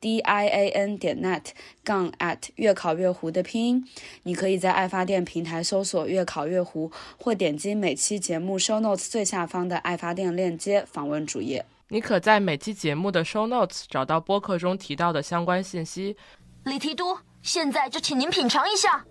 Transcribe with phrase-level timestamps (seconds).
[0.00, 1.42] D i a n 点 net
[1.82, 3.88] 杠 at 越考越糊的拼音，
[4.22, 11.64] 你可以在爱发电平台搜索“越考越糊”，或点击每期节目 show notes 最下方的爱发电链接访问主页。
[11.88, 16.16] 你可在每期节目的 show notes 找到播客中提到的相关信息。
[16.64, 19.04] 李提督，现在就请您品尝一下。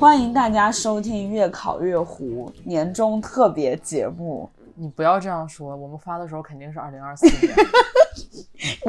[0.00, 4.48] 欢迎大家收听《越考越糊》年终特别节目。
[4.74, 7.54] 你不要这样说，我们发的时候肯定是二零二四年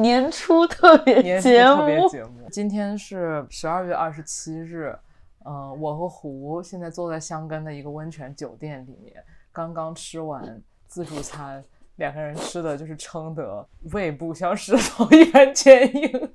[0.00, 1.76] 年初特别节目。
[1.76, 2.48] 特别节目。
[2.50, 4.96] 今天是十二月二十七日，
[5.44, 11.62] 嗯，我和胡现在坐在香根的一个温泉酒店里面，刚刚吃完自助餐，
[11.96, 16.32] 两个人吃的就是撑得胃部像石头一般坚硬。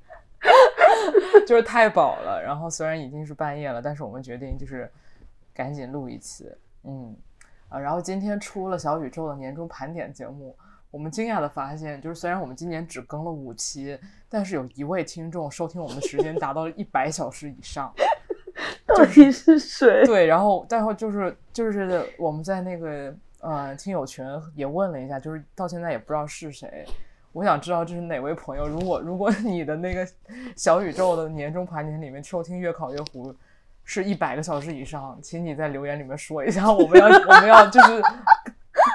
[1.46, 4.90] 就是太饱了，然后虽然已经是半夜了，但是我们决定就是
[5.54, 6.50] 赶紧录一期，
[6.84, 7.16] 嗯
[7.68, 10.56] 啊，然后今天出了小宇宙的年终盘点节目，
[10.90, 17.92] 我们惊讶的发现，就是虽然我们今年只更了五期，但是有一位听众收听我们的时间达到了一百小时以上，
[18.86, 20.04] 到底是谁？
[20.06, 26.86] 对，然后然后就是就是我们在那个呃听友群也问了一下，就是到现在也不知道是谁。
[27.38, 28.66] 我想知道这是哪位朋友。
[28.66, 30.04] 如果如果你的那个
[30.56, 33.32] 小宇宙的年终盘点里面收听越考越糊
[33.84, 38.02] 是一百个小时以上，请你在留言里面说一下，我们要我们要就是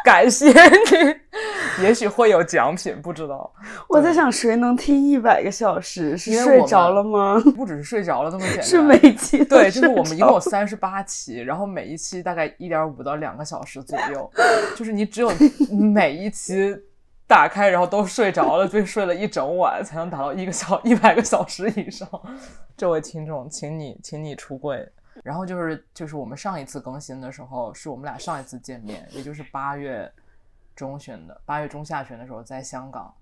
[0.03, 3.49] 感谢你，也许会有奖品，不知道。
[3.87, 6.17] 我在想谁能听一百个小时？
[6.17, 7.41] 是睡着了吗？
[7.55, 14.29] 不只是睡着了那么简 单，是每期对，就是我们一共有三十八期，然后每一期大概一点五到两个小时左右，
[14.75, 15.31] 就是你只有
[15.71, 16.77] 每一期。
[17.28, 22.07] 打开，然后都睡着了，就睡了一整晚，才能达到一个小 一百个小时以上。
[22.78, 24.88] 这位听众，请你，请你出柜。
[25.23, 30.12] 然后就是，就是我们上一次更新的时候，是我们俩上一次见面，也就是八月
[30.75, 33.13] 中旬的，八月中下旬的时候，在香港。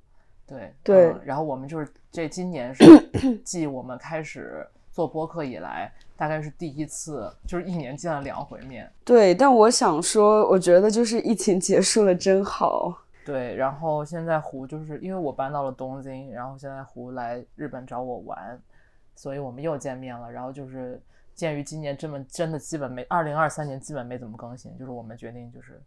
[0.47, 1.13] 对对。
[1.23, 2.84] 然后我们就是这今年是
[3.44, 8.90] 继我们开始做播客以来，大概是第一次，就是一年见了两回面。
[9.03, 12.97] 对，但我想说，我觉得就是疫情结束了真好。
[13.23, 18.59] 对，然后现在胡就是因为我搬到了东京，然后现在胡来日本找我玩，
[19.15, 20.31] 所以我们又见面了。
[20.31, 21.01] 然后就是
[21.35, 25.81] 鉴于今年这么真的基本没，二零二三年基本没怎么更新，就是我们决定就是。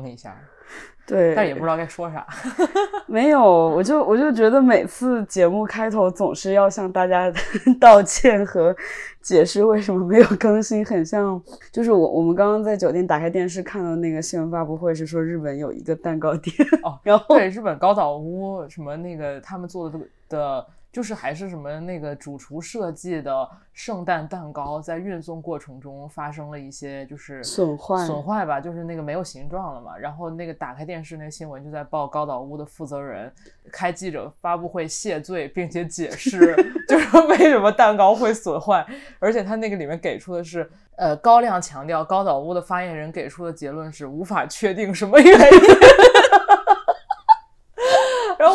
[0.00, 0.36] 更一下，
[1.06, 2.26] 对，但也不知道该说啥。
[3.06, 7.32] 没有，我就我就觉得每次节目开头总是要向大家
[7.80, 8.74] 道歉和
[9.20, 19.98] 解释为什么没有更新，很像就是我我们刚刚在酒店打开电视看到那个新闻发布会，是说日本有一个蛋糕店哦，然后对日本高岛屋什么那个他们做的
[20.28, 20.66] 的。
[20.92, 29.96] 就是还是什么那个主厨设计的圣诞蛋糕，在运送过程中发生了一些就是损坏损坏吧，就是那个没有形状了嘛。
[29.96, 33.32] 然后那个打开电视，那个新闻就在报高岛屋的负责人
[33.72, 36.54] 开记者发布会谢罪，并且解释
[36.86, 38.86] 就是为什么蛋糕会损坏。
[39.18, 45.38] 而且他那个里面给出的是，呃，高亮强调高岛屋的发言人给出的结论是无法确定什么原因。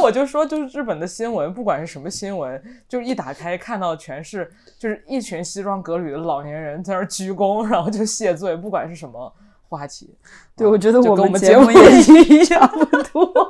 [0.08, 9.30] 我就说，就是日本的新闻，不管是什么新闻，就是一打开看到全是就是一群西装革履的老年人在那鞠躬，然后就谢罪，不管是什么
[9.68, 10.16] 话题。
[10.56, 12.72] 对，我觉得我们节目也一样
[13.12, 13.50] 多。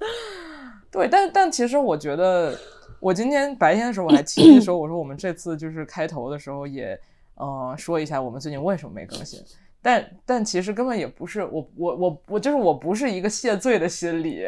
[0.90, 2.58] 对，但但其实我觉得，
[2.98, 6.98] 我今天白天的时候我还提议说，我说我们这次就是开头的时候也
[7.36, 9.38] 嗯说一下我们最近为什么没更新，
[9.82, 14.46] 但但其实根本也不是我我我我就是我不是一个谢罪的心理。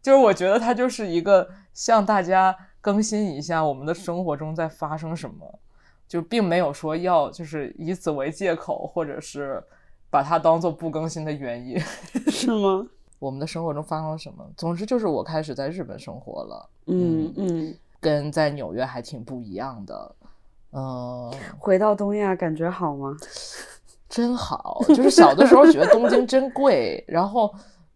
[0.00, 5.58] 就是我觉得它就是一个向大家更新一下我们的生活中在发生什么，
[6.06, 9.62] 就并没有说要就是以此为借口，或者是
[10.08, 11.78] 把它当做不更新的原因，
[12.30, 12.86] 是吗？
[13.18, 14.48] 我们的生活中发生了什么？
[14.56, 20.14] 总之就是我开始在日本生活了，嗯嗯，跟在纽约还挺不一样的，
[20.72, 21.30] 嗯。
[21.58, 23.14] 回到东亚感觉好吗？
[24.08, 27.52] 真好，就是小的时候觉得东京真贵，然后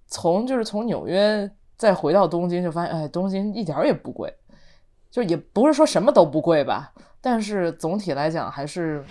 [0.08, 1.50] 从就是从纽约。
[1.82, 4.32] 再回到东京就发现，哎，东京一点儿也不贵，
[5.10, 9.04] 就也不是说什么都不贵吧，但是总体来讲还是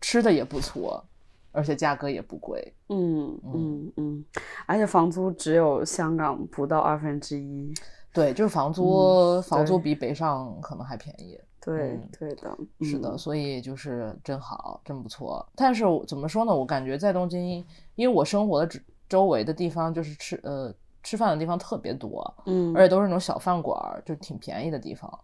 [0.00, 1.04] 吃的也不错，
[1.50, 2.72] 而且价格也不贵。
[2.88, 4.24] 嗯嗯嗯，
[4.64, 7.70] 而且房租只有香港不到二分之一。
[8.10, 11.38] 对，就是房租，房租比北上可能还便宜。
[11.60, 15.46] 对，对的，是的，所以就是真好，真不错。
[15.54, 16.56] 但是怎么说呢？
[16.56, 17.62] 我感觉在东京，
[17.96, 18.80] 因为我生活的周
[19.10, 25.18] 周围的地方就是吃呃吃饭的地方特别多，嗯，而且都是那种小饭馆，就挺便宜的地方。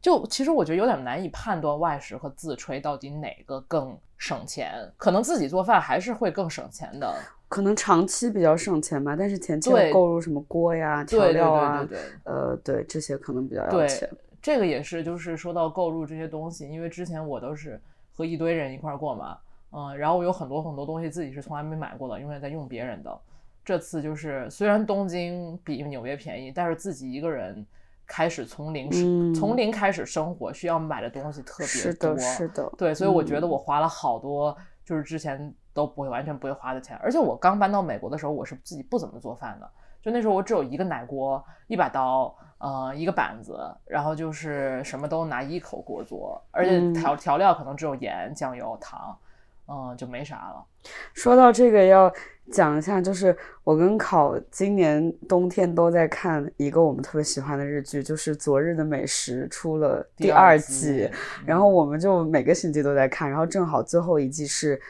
[0.00, 4.90] 就其实我觉得有点难以判断外食和自炊到底哪个更省钱。
[4.96, 7.14] 可能自己做饭还是会更省钱的。
[7.48, 11.86] 可能长期比较省钱吧，但是前期购入什么锅呀、调料啊，
[12.24, 14.08] 呃，对这些可能比较要钱。
[14.40, 17.78] 这个也是，就是说到购入这些东西，因为之前我都是
[18.14, 19.36] 和一堆人一块过嘛，
[19.72, 23.20] 嗯，然后我有很多很多东西自己是从来没买过的，永远在用别人的。
[23.70, 27.64] 这次就是虽然东京比纽约便宜，但是自己一个人
[28.04, 35.54] 开始从零从零开始生活，需要买的东西特别多，是的，是的，对，所以我觉得我花了好多，就是之前。
[35.72, 39.70] 都不会完全不会花的钱，而且我刚搬到美国的时候，我是自己不怎么做饭的，
[40.02, 43.56] 就那时候我只有一个奶锅、一把刀，呃，一个板子，
[43.86, 49.16] 然后就是什么都拿一口锅做，而且调调料可能只有盐、酱油、糖，
[49.70, 50.64] 嗯，就没啥了。
[51.14, 52.12] 说到这个，要
[52.50, 61.08] 讲一下，就是我跟考今年冬天都在看一个我们特别喜欢的日剧，就是《昨日的美食》出了第二季，
[61.46, 64.80] 然后我们就每个星期都在看，然后正好最后一季是。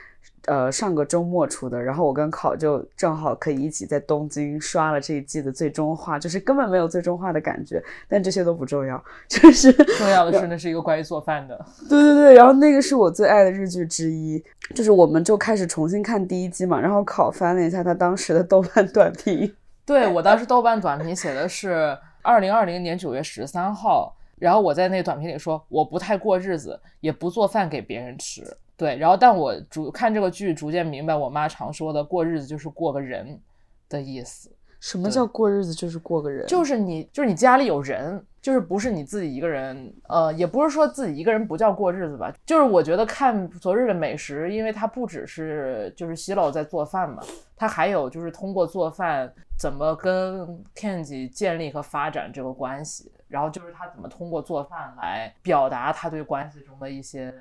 [0.50, 9.00] 呃，上个周末出的，然后我跟考就正好可以一起在东京刷了这一季的最终话，就是根本没有最终话的感觉，但这些都不重要，
[9.30, 11.56] 就是重要的是那是一个关于做饭的，
[11.88, 14.42] 对对对，然后那个是我最爱的日剧之一，
[14.74, 19.54] 就是我们就开始重新看第一季嘛，然后考翻了一下他当时的豆瓣短评，
[19.86, 28.42] 对我当时豆瓣短评写的是二零二零年九月十三号，然后我在那短评里说我不太过日子，也不做饭给别人吃。
[28.80, 33.38] 对，然后但我逐看这个剧，逐渐明白我妈常说的“过日子就是过个人”
[33.90, 34.50] 的意思。
[34.80, 36.46] 什么叫过日子就是过个人？
[36.46, 39.94] 就是你，就是你家里有人，就是不是你自己一个人。
[40.08, 42.34] 呃，也不是说自己一个人不叫过日子吧。
[42.46, 47.22] 就是我觉得看昨日的美食，因为它不只是就是西老在做饭嘛，
[47.54, 57.34] 他还有就是通过做饭怎么跟 Kenji 建立和发展这个关系，然后就是他怎么通过做饭来表达他对关系中的一些。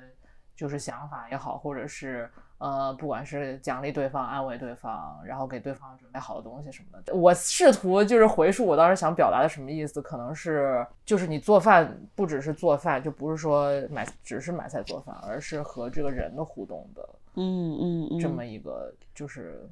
[0.60, 2.28] 就是想法也好，或者是
[2.58, 17.78] 呃，不管是奖励对方、安慰对方，然后给对方准备好的东西什么的，我试图就是回溯我当时想表达的什么意思，可能是就是你做饭不只是做饭，就不是说买只是买菜做饭，而是和这个人的互动的，嗯
[18.10, 19.66] 嗯，这么一个就是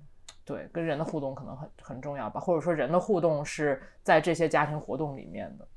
[0.46, 5.68] 对跟人的互动可能很很重要吧，或者说人的互动是在这些家庭活动里面的。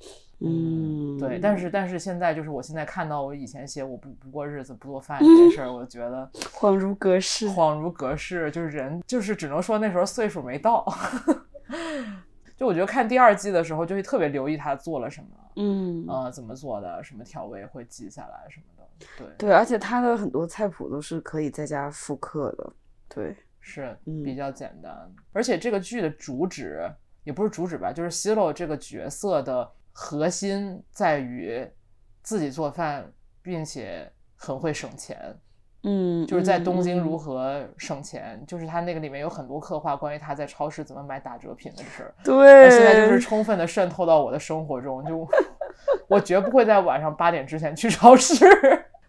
[0.43, 10.83] 嗯，对，但是但是现在就是我现在看到我以前写我不不过日子不做饭这件事儿，我觉得 恍如隔世，恍如隔世，就是人就是只能说那时候岁数没到，
[12.57, 15.27] 就我觉得看第二季的时候就会特别留意他做了什么，
[15.57, 16.05] 嗯。
[16.07, 19.27] 呃怎么做的，什么调味会记下来什么的，对。
[19.37, 22.73] 对，而且他的很多菜谱都是可以在家复刻的，
[23.07, 24.91] 对，是比较简单，
[25.33, 26.91] 而且这个剧的主旨
[27.23, 29.71] 也不是主旨吧，就是希洛这个角色的。
[29.91, 31.67] 核心在于
[32.21, 33.11] 自己做饭，
[33.41, 35.17] 并且很会省钱。
[35.83, 42.13] 嗯，就是在东京如何省钱，就是他那个里面有很多刻画关于他在超市怎么买打折品的事儿。
[42.23, 45.27] 对，现在就是充分的渗透到我的生活中，就
[46.07, 48.45] 我绝不会在晚上八点之前去超市。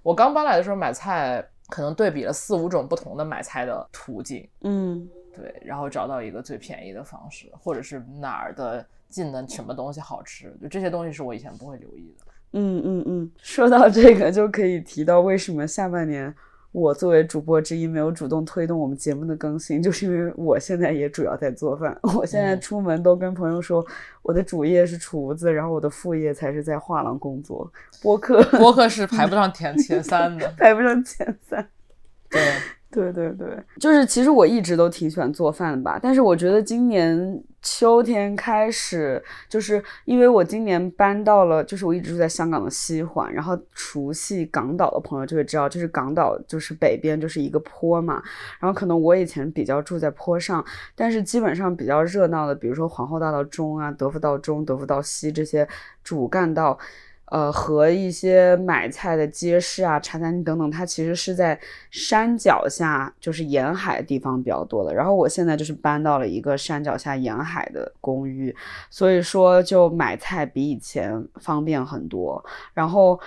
[0.02, 4.48] 我刚搬来的时候买菜，可能对比了四五种不同的买菜的途径。
[4.62, 8.84] 嗯，对，然后找到一个最便宜的方式，或者是哪儿的。
[9.12, 10.52] 进的什么东西好吃？
[10.60, 12.24] 就这些东西是我以前不会留意的。
[12.54, 16.34] 嗯嗯嗯，说到这个就可以提到为什么下半年
[16.72, 21.96] 我作为主播之一没有主动推动我们节目的更新，就是因为我现在也主要在做饭。
[22.16, 23.84] 我现在出门都跟朋友说，
[24.22, 27.70] 我的主业是厨子，然后我的副业才是在画廊工作。
[28.02, 31.68] 播客 播客是排不上前前三的， 排不上前三。
[32.30, 32.40] 对。
[32.94, 33.48] 对对对，
[33.80, 48.20] 就是其实我一直都挺喜欢做饭的吧，但是我觉得今年秋天开始，就是因为我今年搬到了，就是我一直住在香港的西环，然后熟悉港岛的朋友就会知道，就是港岛就是北边就是一个坡嘛，
[48.58, 50.64] 然后可能我以前比较住在坡上，
[50.96, 55.66] 但是基本上比较热闹的，比如说皇后大道中啊、德福道中、德福道西这些
[56.02, 56.76] 主干道。
[57.32, 61.58] 呃，和一些买菜的街市啊、茶餐厅等等，它其实是在
[61.90, 64.94] 山脚下，就是沿海地方比较多的。
[64.94, 68.54] 然后我现在就是搬到了一个山脚下沿海的公寓，
[68.90, 72.44] 所以说就买菜比以前方便很多。
[72.74, 73.18] 然后。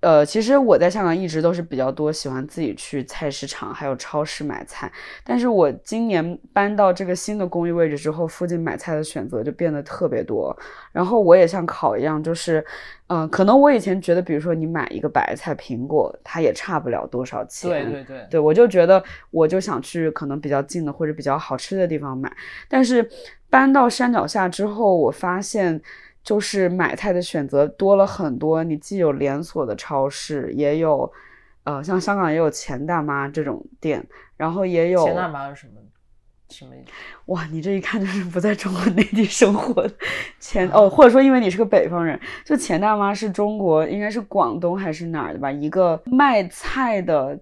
[0.00, 4.90] 呃，其实我在香港一直都是比较多喜欢自己去菜市场还有超市买菜，
[5.22, 10.56] 但是我今年搬到这个新的公寓位置之后，附近买菜的选择就变得特别多。
[10.90, 12.64] 然后我也像考一样，就是，
[13.08, 17.70] 嗯，可能我以前觉得，比如说你买一个白菜、苹果，它也差不了多少钱。
[17.70, 22.34] 对对对，对我就觉得我就想去可能比较近的或者比较好吃的地方买，
[22.68, 23.06] 但是
[23.50, 25.82] 搬到山脚下之后，我发现。
[26.22, 31.10] 就是买菜的选择多了很多，你既有连锁的超市，也有，
[31.64, 35.80] 呃，像香港也有钱大妈这种店，然后也有钱大妈是什么
[36.50, 36.90] 什么意思？
[37.26, 39.94] 哇，你这一看就是不在中国内地生活的
[40.38, 45.50] 钱哦，或者说因为你是个北方人，就钱大妈是中国应该是广东还是哪儿的吧？
[45.50, 47.38] 一个卖菜的，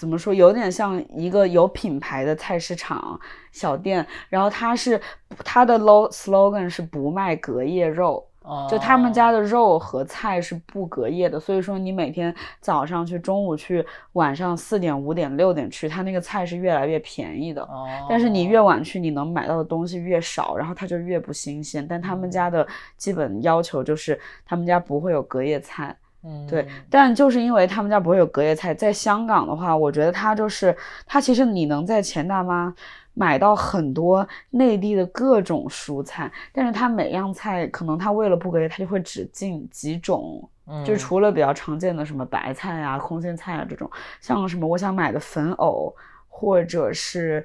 [0.00, 3.20] 怎么说，有点像一个有品牌的菜市场。
[3.52, 4.98] 小店，然后他是
[5.44, 8.24] 他的 low slogan 是不卖隔夜肉，
[8.70, 17.68] 就他们家的肉和菜是不隔夜的，所以说你每天早上去，中午去，晚上四点、五点、六点去，他那个菜是越来越便宜的。
[18.08, 21.84] 但是你越晚去，你能买到的东西越少，然后它就越不新鲜。
[21.86, 22.66] 但他们家的
[22.96, 25.94] 基本要求就是，他们家不会有隔夜菜。
[26.22, 32.74] 嗯，对，但就是因为他们家不会有隔夜菜，在香港的话，我觉得它就是它其实你能在钱大妈。
[33.12, 40.48] 买到很多内地的各种蔬菜，但是它每样菜可能它为了不隔夜，它就会只进几种，
[40.86, 45.94] 就除了比较常见的什么白菜啊、空心菜啊这种，像什么我想买的粉藕，
[46.28, 47.44] 或者是，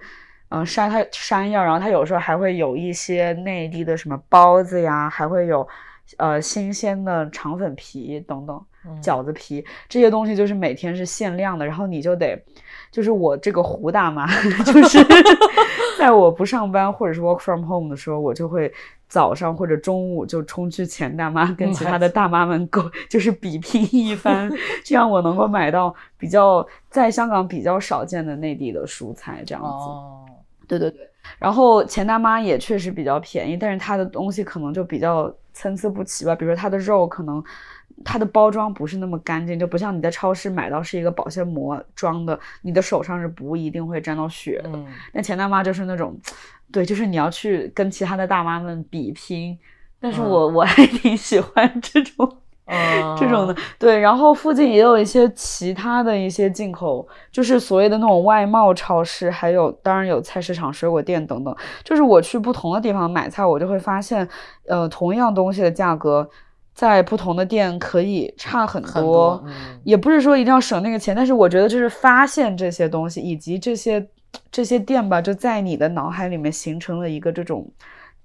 [0.49, 5.67] 嗯，山它山药，然后它有时候还会有一些内地的什么包子呀，还会有，
[6.17, 8.65] 呃，新鲜的肠粉皮等等，
[9.01, 12.39] 饺子皮这些东西就是每天是限量的，然后你就得。
[12.91, 14.25] 就是我这个胡大妈，
[14.63, 14.99] 就是
[15.99, 18.71] 在我不上班或者是 work from home 的时候，我就会
[19.09, 24.49] 早上或者中午就冲去钱大妈跟其他的大妈们购， 就是比拼一番，
[24.85, 29.67] 这样我能够买到比较在香港比较少见的内地的蔬菜，这样子。
[29.67, 30.25] 哦，
[30.67, 31.09] 对对对。
[31.39, 37.43] 然后钱大妈也确实比较便宜，但是它的东西可能就比较参差不齐吧，比如说它的肉可能。
[38.03, 44.69] 它的包装不是那么干净，就不像你在超市买到是一个保鲜膜装的，你的手上是不一定会沾到血的。
[45.13, 46.13] 那钱大妈就是那种，
[46.73, 49.57] 对，就是你要去跟其他的大妈们比拼。
[49.97, 52.37] 但是我我还挺喜欢这种，
[53.17, 53.55] 这种的。
[53.77, 61.55] 对，然后附近也有一些其他的一些进口，就是所谓的那种外贸超市，还有当然有菜市场、水果店等等。
[61.83, 64.27] 就是我去不同的地方买菜，我就会发现，
[64.67, 66.29] 呃，同样东西的价格。
[66.73, 69.41] 在不同的店可以差很多，
[69.85, 74.05] 也不是说一定要省那个钱，但是我觉得就是发现这些东西以及这些
[74.51, 77.65] 这些店吧，就在你的脑海里面形成了一个这种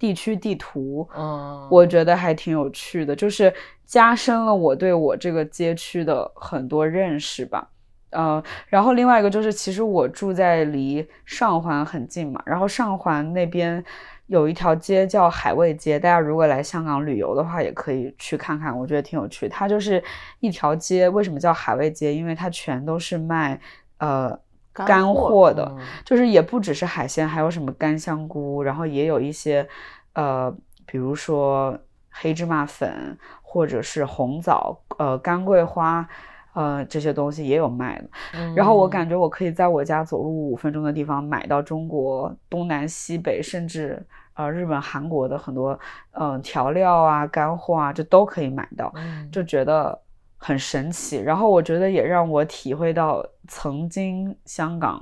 [0.00, 3.54] 地区地图，嗯，我觉得还挺有趣的，就是
[3.87, 7.69] 加深了我对我这个街区的很多认识吧，
[8.11, 13.85] 呃，然后另外一个就是其实我住在离上环很近嘛，然后上环那边。
[14.30, 19.49] 有一条街叫海味街，大家如果来香港旅游的话，也可以去看看，我觉得挺有趣。
[19.49, 20.00] 它就是
[20.38, 22.14] 一条街，为什么叫海味街？
[22.14, 23.61] 因为它全都是卖
[23.99, 24.38] 呃
[24.73, 29.67] 干货的，就是也不只是海鲜，还有什么干香菇，然后也有一些
[30.15, 30.55] 呃，
[30.87, 31.79] 比如说
[32.11, 36.09] 黑芝麻粉或者是红枣、呃干桂花。
[36.53, 45.79] 呃，这些东西也有卖的，然后我感觉我可以在我家走路五分钟的地方买到中国东南西北，甚至呃日本、韩国的很多
[46.11, 48.93] 嗯调料啊、干货啊，这都可以买到，
[49.31, 49.97] 就觉得
[50.40, 51.18] 很神奇。
[51.18, 55.00] 然后我觉得也让我体会到曾经香港，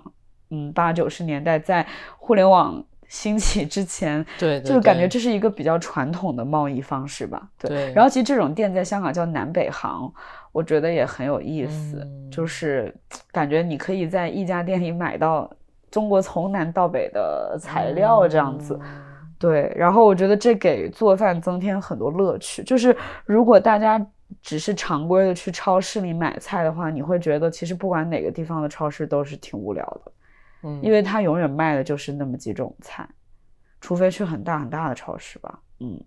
[0.50, 1.86] 嗯八九十年代在
[2.18, 2.84] 互联网。
[3.10, 7.48] 兴起之前， 对，就是感觉这是一个比较传统的贸易方式吧。
[7.58, 10.12] 对，然后其实这种店在香港叫南北行，
[10.52, 12.94] 我觉得也很有意思，就是
[13.32, 15.50] 感觉你可以在一家店里买到
[15.90, 18.78] 中国从南到北的材料这样子。
[19.38, 22.62] 对，然后我觉得这给做饭增添很多乐趣。
[22.62, 23.98] 就是如果大家
[24.42, 30.12] 只是常规的去超市里买菜的话，你会觉得其实不管哪个地方的超市都是挺无聊的。
[30.64, 33.08] 嗯，因为它永远卖的就是那么几种菜，
[33.80, 35.60] 除非去很大很大的超市吧。
[35.80, 35.98] 嗯，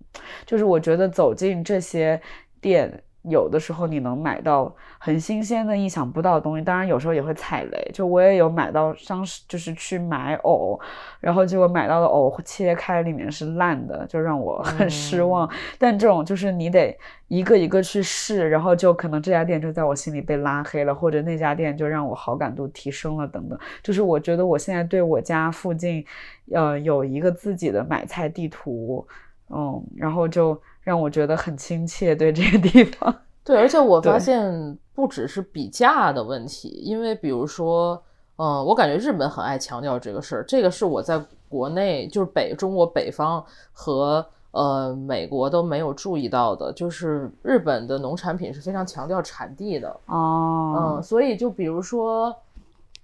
[0.45, 2.21] 就是我觉得走进这些
[2.59, 7.91] 店，有的时候你能买到很新鲜的、意想不到的东西，当然有时候也会踩雷。
[7.93, 10.79] 就我也有买到当时就是去买藕，
[11.19, 15.47] 然后结果买到的藕切开里面是烂的，就让我很失望。
[15.77, 16.97] 但这种就是你得
[17.27, 23.59] 一个一个去试，然后就可能这家店就在我心里被拉黑了，或者那家店就让我好感度提升了等等。
[23.83, 26.03] 就是我觉得我现在对我家附近，
[26.51, 29.07] 呃，有一个自己的买菜地图，
[29.49, 30.59] 嗯，然后就。
[30.81, 38.01] 让我觉得很亲切，对这个地方， 对，而且我发现不只是比价的问题，因为比如说，
[38.37, 52.35] 嗯，我感觉日本很爱强调这个事儿，这个是我在国内就是北中国北方和呃美国都没有注意到的，就是日本的农产品是非常强调产地的哦，嗯，所以就比如说，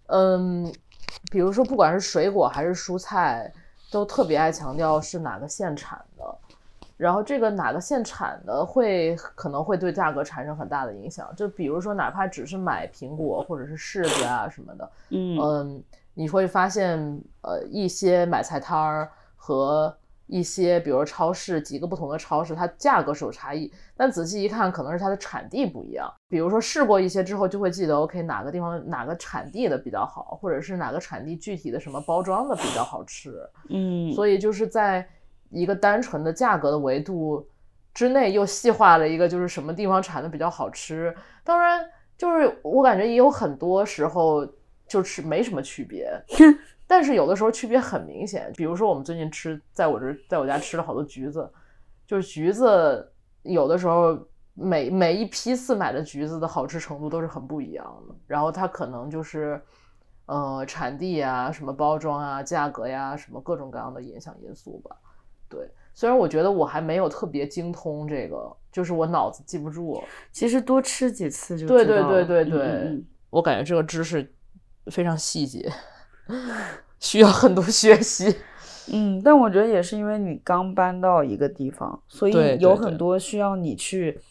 [0.08, 0.72] 嗯，
[1.32, 3.52] 比如说不管是水果还是蔬菜，
[3.92, 6.38] 都特别爱强调是哪个县产的。
[6.98, 15.84] 然后这个哪个现产的会可能会对价格产生很大的影响，就比如说哪怕只是买苹果或者是柿子啊什么的，嗯
[16.16, 16.98] 你会发现
[17.42, 26.12] 呃一些买菜摊儿和一些比如超市几个不同的超市，它价格是有差异，但仔细一看可能是它的产地不一样。
[26.28, 35.08] 比如说试过一些之后就会记得，OK 哪个地方哪个产地的比较好，或者是哪个产地具体的什么包装的比较好吃，嗯，所以就是在。
[35.50, 37.48] 一个单纯的价格的维度
[37.94, 41.16] 之内，又细化了一个，就是什么地方产的比较好吃。
[41.44, 41.84] 当然，
[42.18, 44.48] 就是我感觉也有很多时候
[44.88, 46.12] 就是没什么区别，
[46.86, 48.52] 但是有的时候区别很明显。
[48.56, 51.50] 比如说，我们最近吃，在我这，在我家吃了好多橘子，
[52.06, 53.12] 就是橘子
[53.44, 54.18] 有的时候
[54.54, 58.16] 每每一批次买的橘子的好吃程度都是很不一样的。
[58.28, 59.62] 然后它可能就是
[60.28, 64.96] 呃产地啊、什么包装啊、价格呀、什么各种各样的影响因素吧。
[65.50, 70.04] 对，虽然我觉得我还没有特别精通这个，就是我脑子记不住。
[70.32, 74.34] 其实多吃几次就对对对对对，我感觉这个知识
[74.88, 75.72] 非常细节，
[77.00, 78.36] 需要很多学习。
[78.92, 84.22] 嗯，但我觉得也是因为你刚搬到一个地方，所以有很多需要你去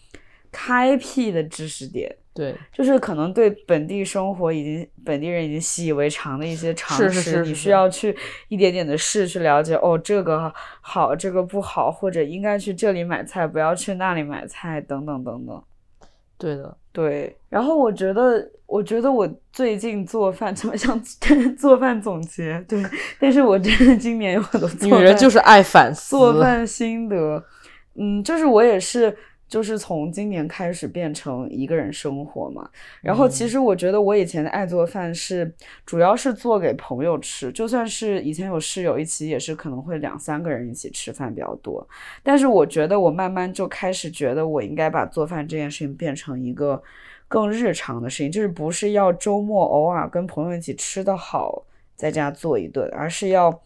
[0.51, 2.17] 开辟的知识点。
[2.37, 8.15] 对，就是可能对本地生活已经本地人已经习以为常的一些常识，你需要去
[8.49, 9.75] 一点点的试去了解。
[9.77, 10.53] 哦，这个
[10.83, 15.63] 好，这个不好，或者应该去这里买菜，不要去那里买菜，等等等等。
[16.37, 17.35] 对的，对。
[17.49, 21.03] 然后我觉得，我觉得我最近做饭 怎么像
[21.57, 22.63] 做饭总结？
[22.69, 22.83] 对，
[23.19, 27.43] 但是我真的今年有很多女人就是爱反思做饭心得。
[27.95, 29.17] 嗯，就是我也是。
[29.49, 32.69] 就是从今年开始变成一个人生活嘛，
[33.01, 35.51] 然后其实我觉得我以前的爱做饭是
[35.85, 41.87] 主要是做给朋友吃，就算是以前有室友一起也是可能会两三个人一起吃饭比较多，
[42.25, 46.83] 但是我觉得我慢慢就开始觉得我应该把做饭这件事情变成一个
[47.29, 53.63] 更日常的事情，就是不是要周末偶尔跟朋友一起吃的好在家做一顿，而是要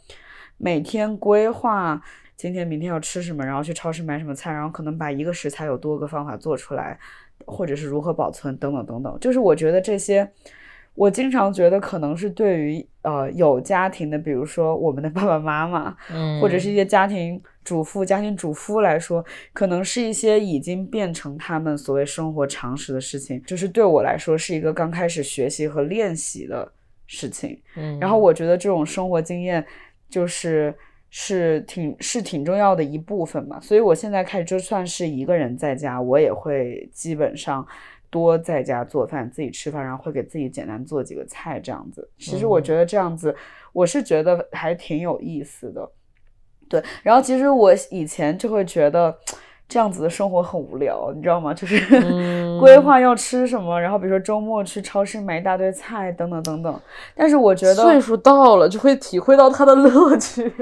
[0.58, 2.02] 每天规划。
[2.40, 6.98] 今天、明天要吃什么，然后去超市买什么菜，然后可能把一个食材有多个方法做出来，
[7.44, 9.18] 或者是如何保存等等等等。
[9.20, 10.26] 就是我觉得这些，
[10.94, 19.22] 我经常觉得可能是对于呃有家庭的，比如说我们的爸爸妈妈，嗯，或者是一些家庭主妇、家庭主夫来说，
[19.52, 23.42] 可能是一些已经变成他们所谓生活常识的事情。
[23.44, 26.72] 就是对我来说，是一个刚开始学习和练习的
[27.06, 27.60] 事情。
[27.76, 29.62] 嗯，然后我觉得这种生活经验
[30.08, 30.74] 就是。
[31.10, 37.66] 是挺是挺重要的一部分嘛，所以我现在开始就算是一个人在家，我也会基本上
[38.08, 42.08] 多在家做饭，自己吃饭，然后会给自己简单做几个菜这样子。
[42.16, 43.34] 其实我觉得这样子，
[43.72, 45.90] 我是觉得还挺有意思的。
[46.68, 49.12] 对，然后其实我以前就会觉得
[49.68, 51.52] 这样子的生活很无聊，你知道吗？
[51.52, 51.80] 就是
[52.60, 56.80] 规划要吃什么，然后比如说周末去超市买一大堆菜等等等等。
[57.16, 60.52] 但是我觉得岁数到了就会体会到它的乐趣。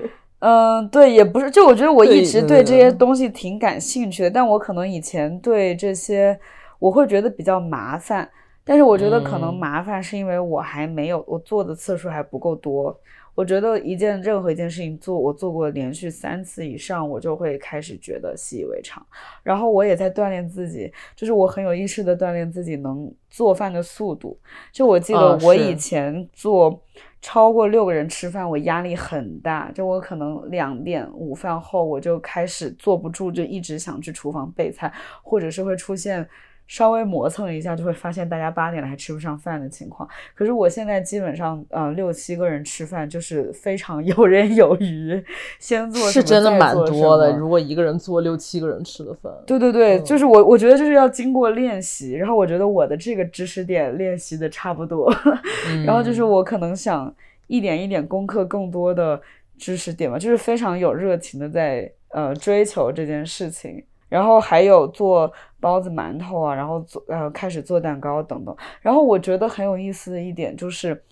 [0.41, 6.39] 嗯，对，也不是，就我觉得我一直对这些东西挺感兴趣的，但我可能以前对这些
[6.79, 8.29] 我会觉得比较麻烦，
[8.65, 12.97] 但是我觉得可能麻烦是因为我还没有我做的次数还不够多。
[13.39, 19.01] 我觉得一件任何一件事情做我做过连续三次以上，我就会开始觉得习以为常。
[19.45, 24.37] 然后我也在锻炼自己，就是我很有意识的锻炼自己能做饭的速度。
[24.73, 26.83] 就我记得我以前做。
[27.21, 29.73] 超过六个人吃饭，我压力很大。
[29.73, 36.25] 就我可能两点午饭后，我就开始坐不住，就一直想去厨房备菜，或者是会出现
[36.69, 40.09] 稍微磨蹭一下，就会发现大家八点了还吃不上饭的情况。
[40.35, 45.21] 可是我现在基本上，呃，六七个人吃饭就是非常 游刃有余，
[45.59, 47.33] 先做是真的蛮多的。
[47.33, 55.11] 如如果一个人做六七个人吃的饭，对对对，就是我我觉得就是要经过练习，然后我觉得我的这个知识点练习的差不多，
[55.87, 57.13] 然后就是我可能想
[57.47, 59.19] 一点一点攻克更多的
[59.57, 63.83] 知识点吧，就是非常有热情的在呃追求这件事情。
[64.09, 68.57] 然后还有做包子、馒头啊，然后做呃开始做蛋糕等等。
[68.81, 71.03] 然后我觉得很有意思的一点就是，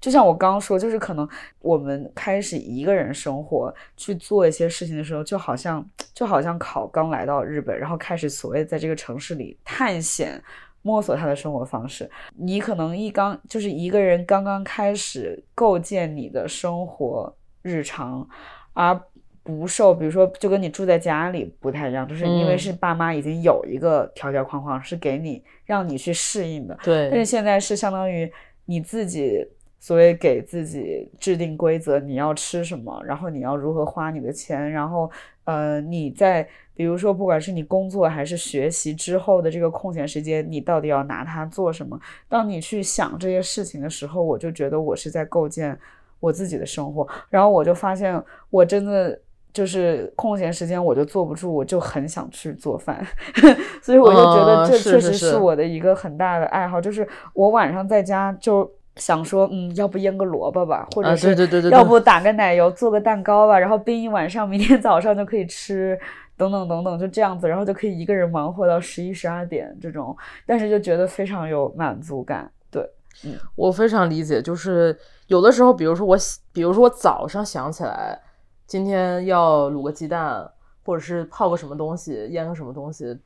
[0.00, 1.28] 就像我刚说，就是可能
[1.60, 10.40] 我们开始一个人生活去做一些事情的时候，就好像就好像考刚来到日本，然后开始所谓在这个城市里探险、
[10.82, 12.08] 摸索他的生活方式。
[12.36, 18.28] 你可能一刚就是一个人刚刚开始构建你的生活日常，
[18.74, 19.00] 而。
[19.44, 26.74] 不受，比如说，就跟你住在家里不太一样，就是因为是爸妈已经有一个条条框框，是给你让你去适应的。
[26.82, 27.10] 对。
[27.10, 28.32] 但是现在是相当于
[28.64, 29.46] 你自己
[29.78, 35.10] 所谓给自己制定规则，你要吃什么，然后你要如何花你的钱，然后
[35.44, 42.00] 呃，你在比如说，不管是你工作还是学习之后的这个空闲时间，你到底要拿它做什么？
[42.30, 45.78] 当你去想这些事情的时候，我就觉得我是在构建
[46.18, 49.20] 我自己的生活，然后我就发现我真的。
[49.54, 53.06] 就是空闲时间我就坐不住，我就很想去做饭，
[53.80, 56.80] 所以我就觉得这确实是我的一个很大的爱好。
[56.80, 61.36] 就是我晚上在家就想说，嗯，要不腌个萝卜吧，或者是
[61.70, 65.96] 要不打个奶油做个蛋糕吧，然后冰一晚上，明天早上就可以吃，
[66.36, 72.50] 等等等等，就这样子，然后就可以一个人忙活到十一十二点这种，但是就觉得非常有满足感。
[72.72, 72.82] 对，
[73.24, 76.16] 嗯，我非常理解，就是有的时候，比如说我，
[76.52, 78.20] 比如说我早上想起来。
[78.66, 80.50] 今天要卤个鸡蛋，
[80.84, 83.16] 或者是泡个什么东西，腌个什么东西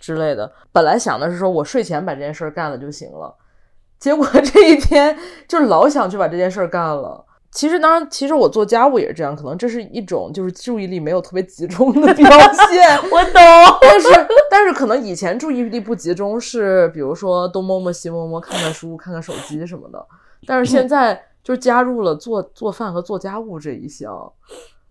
[0.00, 0.50] 之类的。
[0.72, 3.34] 本来想的是说我睡前把这件事儿干了就行了，
[3.98, 7.24] 结果 这一天就老想去把这件事儿干了。
[7.50, 12.98] 其实当然，其实我做家务也是这样，可能这是一种就是注意力没有特别集中的表现。
[13.10, 13.40] 我懂，
[13.80, 14.08] 但是
[14.50, 20.06] 但是可能以前注意力不集中是比如说东摸摸西摸摸，看看书，看看手机什么的。
[20.46, 24.30] 但是现在就加入了做做饭和做家务这一项。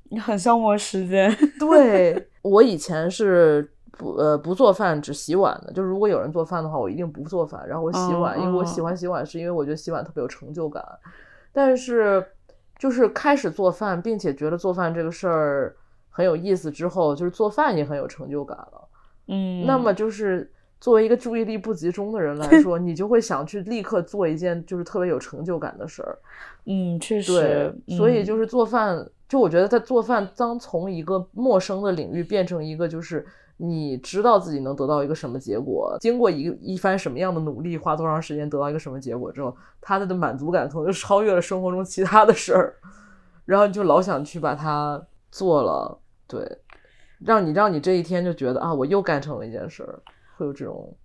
[0.10, 1.36] 你 很消磨时间。
[1.60, 10.84] 对我以前是不呃不做饭只洗碗的，就是如果有人做饭的话，我一定不做饭，然后我洗碗，因为我喜欢洗碗，是因为我觉得洗碗特别有成就感。
[11.52, 12.24] 但是
[12.78, 15.76] 就是开始做饭，并且觉得做饭这个事儿
[16.10, 18.88] 很有意思之后，就是做饭也很有成就感了。
[19.28, 26.20] 嗯，那么就是作为一个注意力不集中的人来 说，你就会想去立刻做一件就是特别有成就感的事儿。
[26.65, 27.74] 嗯，确实。
[27.88, 29.06] 对，所以就是做饭。
[29.28, 33.26] 就我觉得，在做饭当从一个陌生的领域变成一个，就是
[33.58, 42.76] 你知道自己能得到一个什么结果，经过一一番什么样的努力，花多长时间得到一个什么结果之后，他的满足感可能就超越了生活中其他的事儿，
[43.44, 46.60] 然后你就老想去把它做了，对，
[47.20, 50.00] 让你让你这一天就觉得啊，我又干成了一件事儿，
[50.38, 50.96] 会有这种，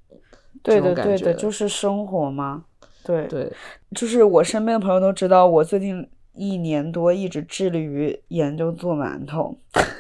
[0.63, 2.65] 对的对的，就是生活嘛，
[3.03, 3.53] 对对，
[3.97, 6.09] 就是我身边的朋友都知道我最近。
[6.35, 9.57] 一年多一直致力于研究做馒头，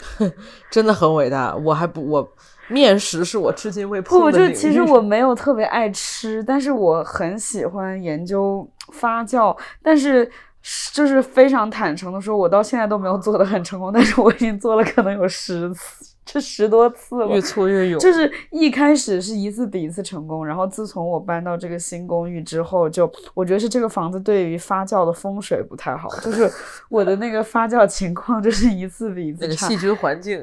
[0.70, 1.54] 真的很伟大。
[1.56, 2.26] 我还不我
[2.68, 4.24] 面食是我至今未碰的。
[4.24, 9.56] 不，就其实我没有特别爱吃，但是我很喜欢研究发酵。
[9.82, 10.30] 但是
[10.92, 13.92] 就是非常坦诚的说，我到现在都没有做的很成功。
[13.92, 16.11] 但是我已经做了可能有十次。
[16.24, 17.98] 这十多次了，越挫越勇。
[17.98, 26.48] 就是一开始是一次比一次成功，然后自从我搬到这个新公寓之后，就我觉得是这个房子对于发酵的风水不太好，就是
[26.88, 29.66] 我的那个发酵情况就是一次比一次差。
[29.66, 30.40] 细菌环境。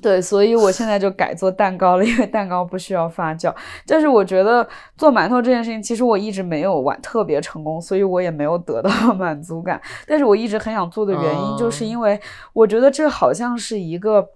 [0.00, 3.54] 对，所以我现在就改做蛋糕了，因为蛋糕不需要发酵。
[3.86, 9.78] 但是我觉得做馒头这件事情，其实我一直没有完特别成功，所以我也没有得到 满足感。
[10.06, 12.18] 但是我一直很想做的原因，就是因为
[12.54, 14.26] 我觉得这好像是一个。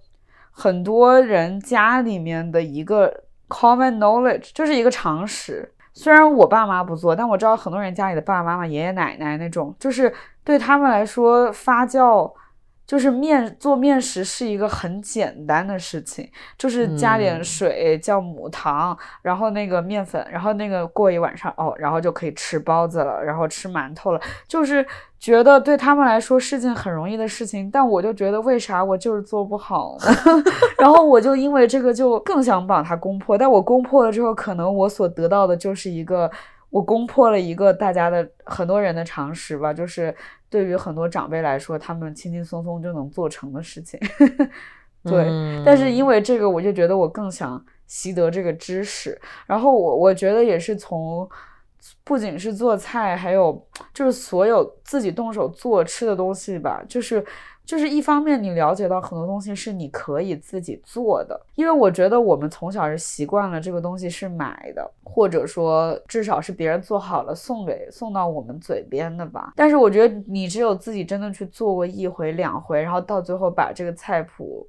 [0.59, 5.71] 很多人家里面的一个 common knowledge 就是一个常识。
[5.93, 10.11] 虽然我爸妈不做，但我知道很多人家里的爸爸妈妈、爷爷奶奶那种，就是
[10.43, 12.31] 对他们来说发酵。
[12.87, 24.21] 就是面做面食是一个很简单的事情，就是加点水、酵母、糖，然后那个面粉，然后那个过一晚上哦，然后就可以吃包子了，然后吃馒头了。
[24.47, 24.83] 就是
[25.19, 30.43] 觉得对他们来说是件很容易的事情，但我就觉得为啥我就是做不好呢？
[30.79, 36.31] 然后我就因为这个就更想把它攻破，但我攻破了之后，可能我所得到的就是一个。
[36.69, 40.13] 我攻破了一个大家的很多人的常识吧，就是
[40.49, 43.99] 对于很多长辈来说，他们轻轻松松就能做成的事情。
[45.03, 45.25] 对，
[45.65, 49.19] 但是因为这个，我就觉得我更想习得这个知识。
[49.45, 51.29] 然后我我觉得也是从，
[52.03, 57.25] 不仅是做菜，还有就是所有自己动手做吃的东西吧，就是。
[57.67, 69.51] 就是一方面，你了解到很多东西是你可以自己做的，因为我觉得我们从小是习惯了这个东西是买的，或者说至少是别人做好了送给送到我们嘴边的吧。
[69.55, 74.65] 但是我觉得你只有自己真的去做过一回两回，然后到最后把这个菜谱。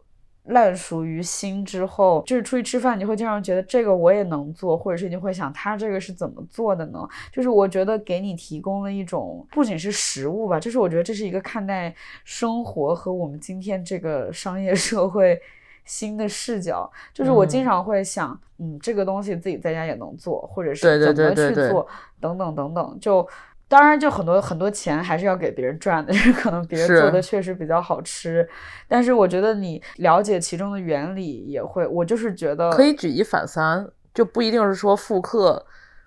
[0.49, 6.99] 烂熟于心之后，就是出去吃饭，你会经常觉得这个我也能做，或者是你会想他这个是怎么做的呢？
[7.33, 15.41] 就是我觉得给你提供了一种不仅是食物吧，就是我觉得这是一个看待生活和我们今天这个商业社会
[15.85, 16.91] 新的视角。
[17.13, 21.87] 就是我经常会想，嗯，这个东西自己在家也能做，或者是怎么去做，
[22.21, 23.27] 等等等等，就。
[23.69, 28.49] 当然，就很多很多钱还是要给别人赚的， 就是可能别人做的确实比较好吃，
[28.89, 35.63] 但是我觉得你了解其中的原理也会，我就是觉得可以举一反三，就不一定是说复刻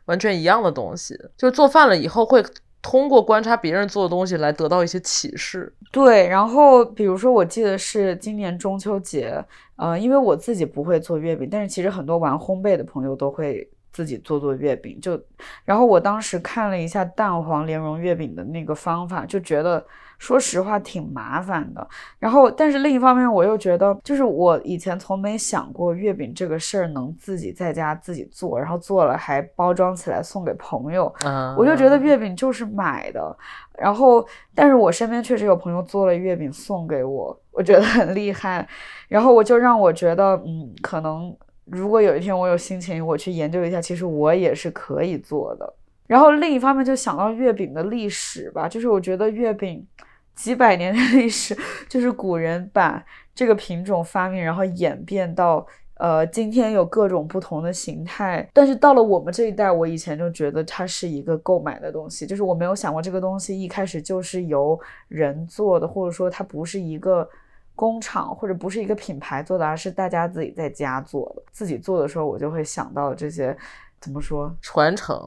[0.05, 2.43] 完全一样的东西，就是做饭了以后会
[2.81, 5.71] 通过观察别人做的东西来得到一些启示。
[5.91, 9.45] 对，然后比如说我记得是今年中秋节，
[9.75, 13.69] 呃，因为我自己不会做月饼，但是其实很多玩烘焙的朋友都会。
[13.91, 15.19] 自己做做月饼，就，
[15.65, 19.85] 然后我当时看了一下蛋黄莲蓉月饼的那个方法，就觉得
[20.17, 21.85] 说实话挺麻烦的。
[22.17, 31.13] 然后，但是另一方面，我又觉得，就是我以前从没想过月饼这个事儿能自己在家自己做，然后做了还包装起来送给朋友。
[31.25, 33.35] 嗯，我就觉得月饼就是买的。
[33.77, 34.25] 然后，
[34.55, 38.67] 但是我身边确实有朋友做了月饼送给我，我觉得很厉害。
[39.07, 41.35] 然后我就让我觉得，嗯，可能。
[41.71, 45.73] 如果有一天我有心情，我去研究一下，其实我也是可以做的。
[46.05, 49.87] 然后另一方面就想到月饼的历史吧，就是我觉得月饼
[50.35, 51.57] 几百年的历史，
[51.87, 53.01] 就是古人把
[53.33, 58.45] 这个品种发明，然后演变到呃今天有各种不同的形态。
[58.51, 67.25] 但是到了我们这一代，我以前就觉得它是一个购买的东西，就是我没有想过这个东西一开始就是由人做的，或者说它不是一个。
[67.81, 71.41] 工厂或者不是一个品牌做的，而是大家自己在家做的。
[71.51, 73.57] 自己做的时候，我就会想到这些，
[73.99, 75.19] 怎么说传承，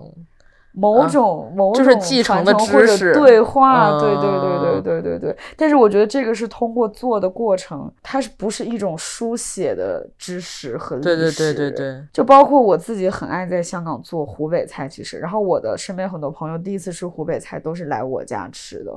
[0.71, 5.37] 某种某种就是继承的知识对话，对对对对对对对。
[5.57, 11.09] 但是我觉得这个是通过做的过程，它是不是一种书写的知识和历史？
[11.09, 12.05] 对对对对对。
[12.12, 18.93] 就包括我自己很爱在香港做湖北菜，其实，然后我的身边很多朋友第一次吃湖北菜都是来我家吃的，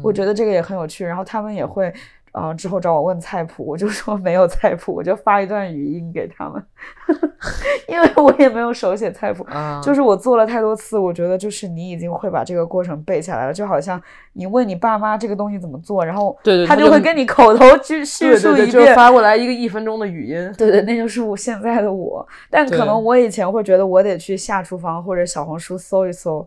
[0.00, 1.92] 我觉得这个也很有趣，然后他们也会。
[2.32, 2.54] 啊！
[2.54, 6.62] 之后找我问菜谱，我就说没有菜谱，我就发一段语音给他们，
[7.88, 9.44] 因为我也没有手写菜谱。
[9.82, 14.00] 就是我做了太多次，我觉得就是你已经会把这个过程背下来了，就好像
[14.32, 20.54] 你问你爸妈这个东西怎么做，然后他就会跟你口头去叙述一遍，发过来一个一分钟的语音。
[20.56, 22.26] 对对，那就是我现在的我。
[22.48, 26.46] 但可能我以前会觉得我得去下厨房或者小红书搜一搜。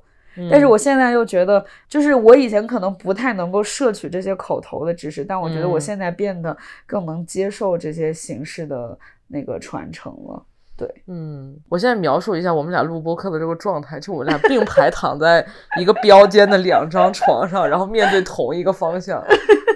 [0.50, 10.44] 但是我现在又觉得，就是我以前可能不太能够摄取这些口头的知识，但我觉得我现在变得更能接受这些形式的那个传承了。
[10.76, 15.46] 对，嗯，我现在描述一下我们俩录播课的这个状态，就我们俩并排躺在
[15.80, 19.24] 一个标间的两张床上，然后面对同一个方向，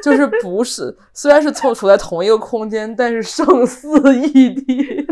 [0.01, 5.05] 就是不是虽然是凑处在同一个空间，但是胜似异地。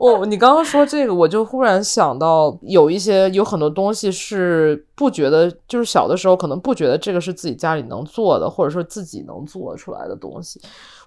[0.00, 10.58] 哦，你刚刚说这个，我就忽然想到，有一些有很多东西是不觉得，就是小的时候可能不觉得这个是自己家里能做的，或者说自己能做出来的东西。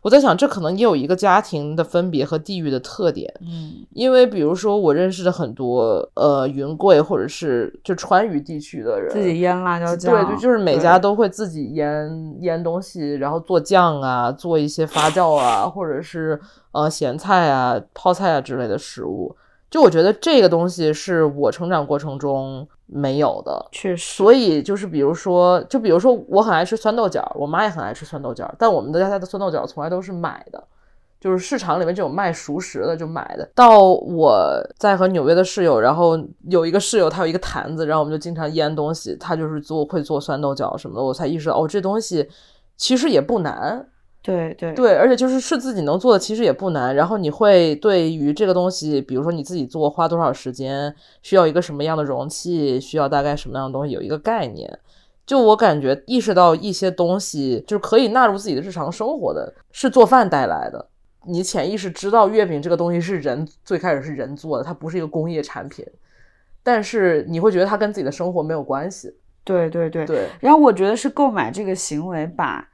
[0.04, 3.34] 我在想，这可能也有一个家庭的分别和地域的特点。
[3.42, 16.40] 嗯，因为比如说我认识的很多呃云贵或者是就川渝地区的人，自己腌辣椒酱，对，就就是每家都会自己腌腌东西，然后做酱啊，做一些发酵啊，或者是
[16.74, 19.34] 呃咸菜啊、泡菜啊之类的食物。
[19.72, 24.16] 就我觉得这个东西是我成长过程中没有的，确实。
[24.16, 30.64] 所以就是比如说，就比如说，我很爱吃酸豆角，我妈也很爱吃酸豆角，但我们的家的酸豆角从来都是买的，
[31.20, 33.50] 就是市场里面这种卖熟食的就买的。
[33.56, 36.16] 到我在和纽约的室友，然后
[36.50, 42.30] 有一个室友他有一个坛子，然后我们就经常腌东西，他就是做会做酸豆角什么的，我才意识到哦，这东西
[42.78, 43.88] 其实也不难。
[44.24, 46.96] 对对对，而且就是是自己能做的，其实也不难。
[46.96, 54.80] 然后你会对于这个东西，比如说你自己做花多少时间，需要一个什么样的容器，需要大概什么样的东西，有一个概念。
[55.26, 60.88] 就我感觉意识到一些东西，就是可以纳入自己的日常生活的，是做饭带来的。
[61.26, 65.86] 你潜意识知道月饼这个东西是人最开始是人做的，它不是一个工业产品，
[66.64, 69.14] 但是你会觉得它跟自己的生活没有关系。
[69.44, 70.30] 对对对对。
[70.40, 72.66] 然后我觉得是购买这个行为把。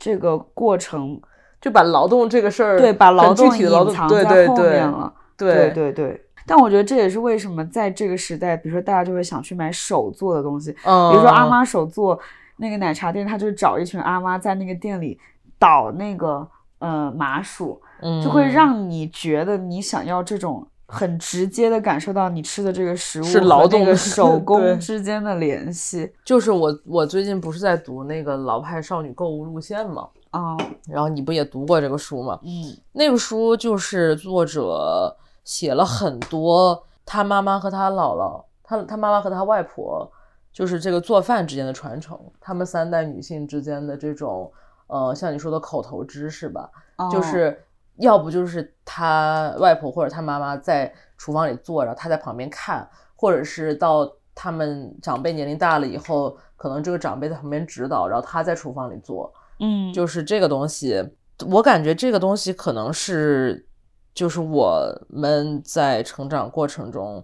[0.00, 1.20] 这个过程
[1.60, 5.12] 就把劳动这个事儿，对，把劳动具体的，隐藏对在后面了。
[5.36, 6.26] 对对对对。
[6.46, 12.18] 但我觉得这也是为什么在这个时代，比如说大家就会想去买手做的东西，嗯，比如说阿妈手做
[12.56, 15.20] 那个奶茶店，他就找一群阿妈在那个店里
[15.58, 30.56] 捣那个呃麻薯，嗯，就会让你觉得你想要这种很直接的感受到你吃的这个食物是劳动的手 工之间的联系就是我我最近不是在读那个老派少女购物路线嘛，啊，
[30.88, 32.38] 然后你不也读过这个书吗？
[32.42, 40.10] 嗯那个书就是作者写了很多他妈妈和他姥姥，他他妈妈和他外婆，
[40.52, 44.52] 就是这个做饭之间的传承，他们三代女性之间的这种
[44.88, 46.68] 呃，像你说的口头知识吧，
[47.12, 47.62] 就哦是
[48.00, 61.06] 要不就是他外婆或者他妈妈在厨房里做，然后他在旁边看，或者是到他们长辈年龄大了以后，可能这个长辈在旁边指导，然后他在厨房里做，嗯，就是这个东西，
[61.50, 63.66] 我感觉这个东西可能是，
[64.14, 67.22] 就是我们在成长过程中，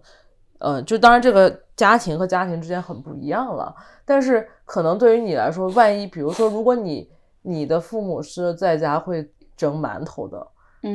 [0.59, 7.11] 呃，就当然这个家庭和家庭之间很不一样了，但是可能对于你来说，万一比如说，如果你
[7.43, 10.47] 你的父母是在家会蒸馒头的，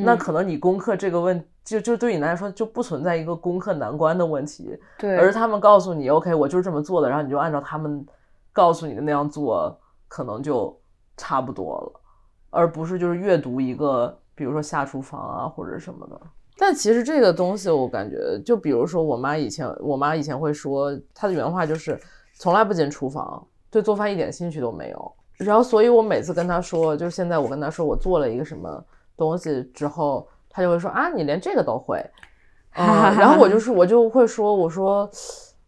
[0.03, 8.05] 那嗯可能你攻克这个问，就就对你来说就不存在一个攻克难关的问题，对，而是他们告诉你，OK，我就是这么做的，然后你就按照他们
[8.53, 10.75] 告诉你的那样做，可能就
[11.17, 12.01] 差不多了，
[12.49, 16.19] 而不是就是阅读一个，比如说下厨房啊或者什么的。
[16.57, 21.99] 但其实这个东西，我感觉，就比如说我妈以前，我妈以前会说，她的原话就是
[22.35, 25.11] 从来不进厨房，对做饭一点兴趣都没有。
[25.37, 28.83] 然后，所以我每次跟她说，就是现在我跟她说我做了一个什么
[29.21, 32.03] 东西之后，他就会说啊，你连这个都会。
[32.75, 32.85] 嗯，
[33.17, 35.09] 然后我就是我就会说，我说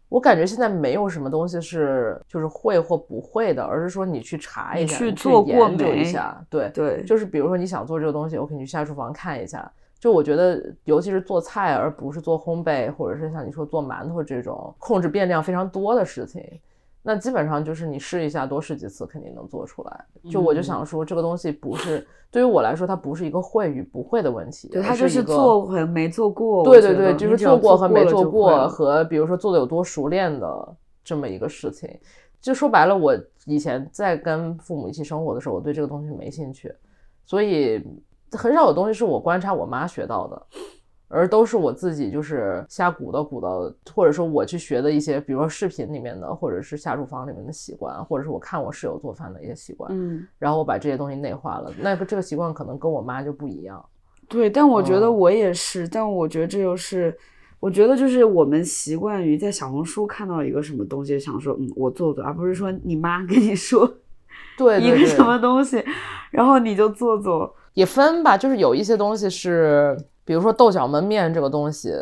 [0.08, 9.70] 我感觉现在没有什么东西是就是会或不会的，而是说你去查一下，去做过研究一下，对，对，就是比如说你想做这个东西，OK，你去下厨房看一下。
[10.00, 16.42] 就我觉得，尤其是做菜，而不是做烘焙，或者是像你说做馒头这种控制变量非常多的事情，
[17.06, 20.04] 那基本上就是你试一下，多试几次，肯定能做出来。
[20.30, 31.88] 就我就嗯想说，这个东西不是对于我来说，它不是一个会与不会的问题，对，他就是做和没做过，对对对，就是做过和没做过，和比如说做的有多熟练的这么一个事情。
[32.40, 33.14] 就说白了，我
[33.44, 36.74] 以前在跟父母一起生活的时候，我对这个东西没兴趣，
[37.26, 37.82] 所以
[38.32, 40.46] 很少有东西是我观察我妈学到的，
[41.14, 51.72] 而都是我自己就是瞎鼓捣鼓捣，或者说我去学的一些，比如说视频里面的，或者是下厨房里面的习惯，或者是我看我室友做饭的一些习惯，嗯，然后我把这些东西内化了。
[51.80, 53.84] 那个这个习惯可能跟我妈就不一样。
[54.28, 57.16] 对，但我觉得嗯我也是，但我觉得这就是，
[57.60, 63.88] 我觉得就是我们习惯于在小红书看到一个什么东西，想说嗯我做做，而不是说你妈跟你说
[64.58, 65.84] 对 一个什么东西，
[66.30, 67.54] 然后你就做做。
[67.74, 71.92] 也分吧，就是有一些东西是，比如说豆角焖面这个东西，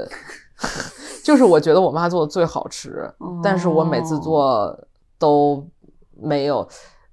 [1.25, 4.87] 就是我觉得我妈做的最好吃，但是我每次哦做
[5.19, 5.67] 都
[6.21, 6.67] 没有，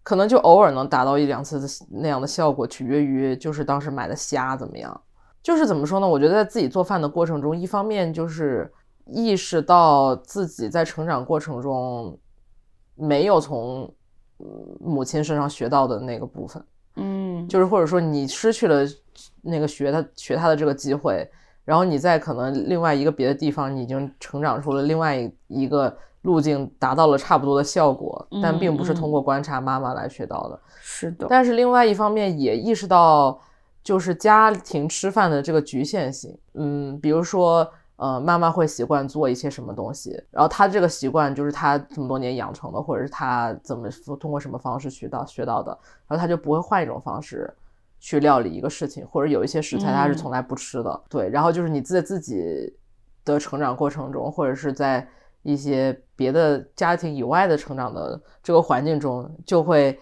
[0.04, 5.02] 可能就偶尔能达到一两次的那样的效果，取决于就是当时买的虾怎么样。
[5.41, 6.08] 就是怎么说呢？
[6.08, 8.72] 我觉得在自己做饭的过程中，一方面就是
[9.06, 12.19] 意识到自己在成长过程中
[12.95, 13.91] 没有从
[14.39, 14.45] 嗯
[14.82, 16.62] 母亲身上学到的那个部分。
[16.98, 18.86] 嗯，就是或者说你失去了
[19.41, 21.30] 那个学他学他的这个机会，
[21.65, 30.60] 然后你在可能另外一个别的地方，你已经成长出了另外一一个路径，达到了差不多的效果，但并不是通过观察妈妈来学到的。
[30.82, 33.39] 是的，但是另外一方面也意识到，
[33.84, 36.38] 就是家庭吃饭的这个局限性。
[36.56, 43.88] 嗯，比如说，呃，妈妈会习惯做一些什么东西，然后她这个习惯就是她这么多年养成的，或者是她怎么
[44.19, 47.54] 通过什么方式学到学到的，然后她就不会换一种方式
[48.00, 51.04] 去料理一个事情，或者有一些食材他是嗯从来不吃的。
[51.10, 52.42] 对，然后就是你在自己
[53.26, 55.08] 的成长过程中，或者是在
[55.44, 59.98] 一些别的家庭以外的成长的这个环境中，就会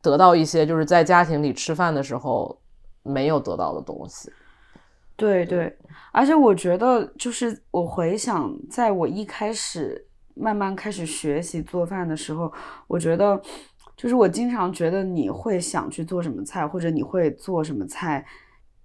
[0.00, 2.60] 得到一些就是在家庭里吃饭的时候
[3.02, 4.30] 没有得到的东西。
[5.16, 5.78] 对对，
[6.12, 12.52] 而且我觉得，就是我回想，在我一开始慢慢开始学习做饭的时候，
[12.88, 13.40] 我觉得，
[13.96, 18.24] 就是我经常觉得你会想去做什么菜，或者你会做什么菜，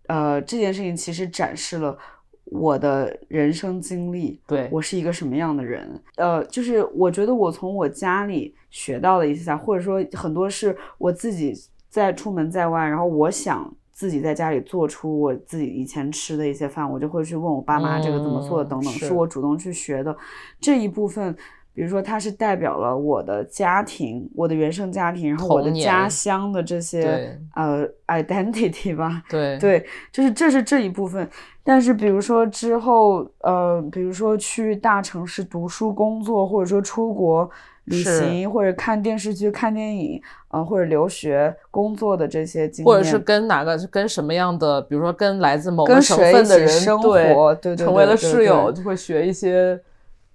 [0.08, 1.98] 呃，这件事情其实展示了
[2.46, 6.02] 我的人生经历，对我是一个什么样的人。
[6.18, 11.54] 呃，就是我觉得我从我家里学到了一些菜，或者说很多是我自己
[11.90, 13.74] 在出门在外，然后我想。
[13.92, 20.16] 自己在家里做出我自己以前吃的一些饭，我就会去问我爸妈这个怎么做的，嗯等等，是是我主动去学的。
[20.58, 21.36] 这一部分
[21.74, 31.28] 比如说它是代表了我的家庭，我的原生家庭，然后我的家乡的这些呃 identity 吧，对对，就是这是这一部分。
[31.64, 37.48] 但是比如说之后，呃，比如说去大城市读书、工作，或者说出国
[37.86, 49.80] 旅行，或者看电视剧、看电影，呃，或者留学、工作的这些经验，或者是跟哪个跟什么样的，比如说跟来自某个省份的人起生对活对对成为了室友，就会学一些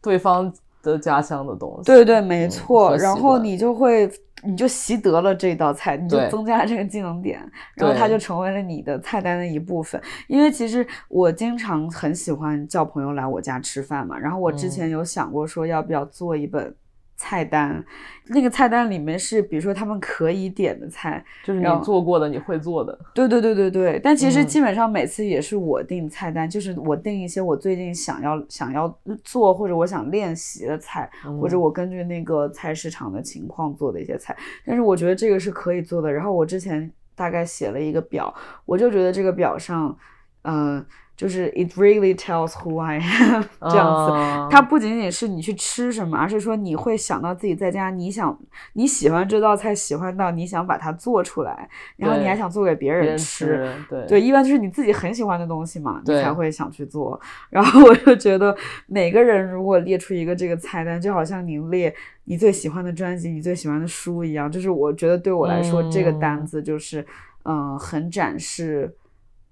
[0.01, 0.53] 对方
[0.93, 1.85] 的家乡的东西。
[1.85, 2.97] 对对，没嗯错。
[2.97, 4.11] 然后你就会，
[4.43, 7.41] 你就习得了这道菜，你就增加了这个技能点，
[7.74, 10.01] 然后它就成为了你的菜单的一部分。
[10.28, 16.74] 因为其实我经常很喜欢叫朋友来我家吃饭嘛，然后我之嗯前有想过说要不要做一本
[17.17, 17.83] 菜单，
[18.27, 22.99] 那个菜单里面是比如说他们可以点的菜，就是你做过的，你会做的。
[23.15, 28.93] 对对对对对，但其实嗯基本上每次也是我定菜单，就是我定一些我最近想要想要
[29.23, 31.09] 做或者我想练习的菜，
[31.41, 34.37] 或者嗯我根据那个菜市场的情况做的一些菜。
[34.67, 36.12] 但是我觉得这个是可以做的。
[36.12, 38.35] 然后我之前大概写了一个表，
[38.65, 39.97] 我就觉得这个表上，
[40.43, 40.85] 嗯、
[41.17, 44.12] 就是 it really tells who I am 这样子。
[44.12, 48.37] 啊它不仅仅是你去吃什么，而是说你会想到自己在家，你想
[48.75, 53.73] 你喜欢这道菜，喜欢到你想把它做出来，然后你还想做给别别人人吃。
[53.89, 57.21] 对对，一般就是你自己很喜欢的东西嘛，你才会想去做。
[57.51, 58.55] 然后我就觉得，
[58.87, 61.93] 每个人如果列出一个这个菜单，就好像你列
[62.25, 64.51] 你最喜欢的专辑、你最喜欢的书一样。
[64.51, 67.05] 就是我觉得对我来说，这个单嗯子就是，
[67.45, 68.95] 嗯、很展示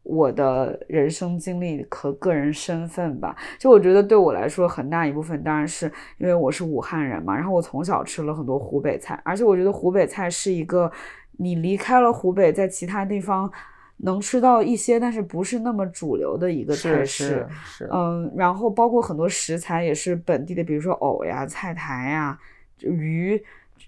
[0.03, 3.37] 我的人生经历和个人身份吧。
[3.59, 10.91] 就我觉得对我来说，很大一部分当然是因为我是武汉人嘛，然后我从小吃了很多湖北菜，而且我觉得湖北菜是一个
[11.39, 13.51] 你离开了湖北，在其他地方
[13.99, 17.47] 能吃到一些，但是不是那么主流的一个菜式。
[17.91, 22.37] 嗯，然后包括很多食材也是本地的，比如说藕呀、菜苔呀、
[22.81, 23.41] 鱼、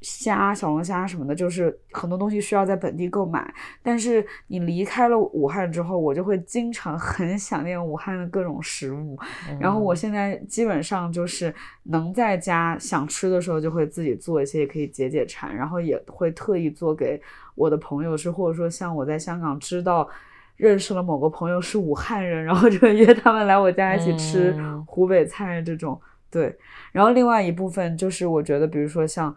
[0.04, 3.52] 虾、小龙虾什么的，就是很多东西需要在本地购买。
[3.82, 9.18] 但是你离开了武汉之后，我就会经常 很想念武汉的各种食物。
[9.58, 11.52] 然后嗯我现在基本上就是
[11.84, 17.20] 能在家想吃的时候，就会自己做一些，也可以解解馋，然后也会特意做给
[17.54, 20.08] 我的朋友吃，或者说像我在香港知道。
[20.56, 26.00] 认识了某个朋友是武汉人，然后就会约他们来我家一起吃嗯湖北菜这种。
[26.30, 26.56] 对，
[26.92, 29.34] 然后另外一部分就是我觉得，比如说像，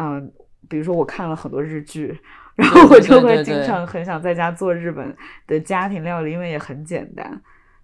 [0.00, 0.32] 嗯、
[0.68, 2.18] 比如说我看了很多日剧，
[2.54, 5.14] 然后我就会经常很想在家做日本
[5.46, 7.40] 的家庭料理，因为也很简单。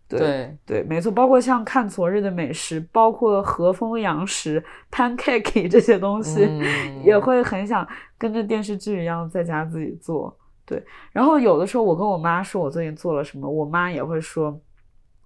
[0.08, 7.86] 对对对，没错，包括像看昨日的美食，包括和风洋食、pancake 这些东西，嗯也会很想
[8.16, 10.34] 跟着电视剧一样在家自己做。
[10.64, 14.58] 对，然后有的时候我跟我妈说我最近做了什么，我妈也会说。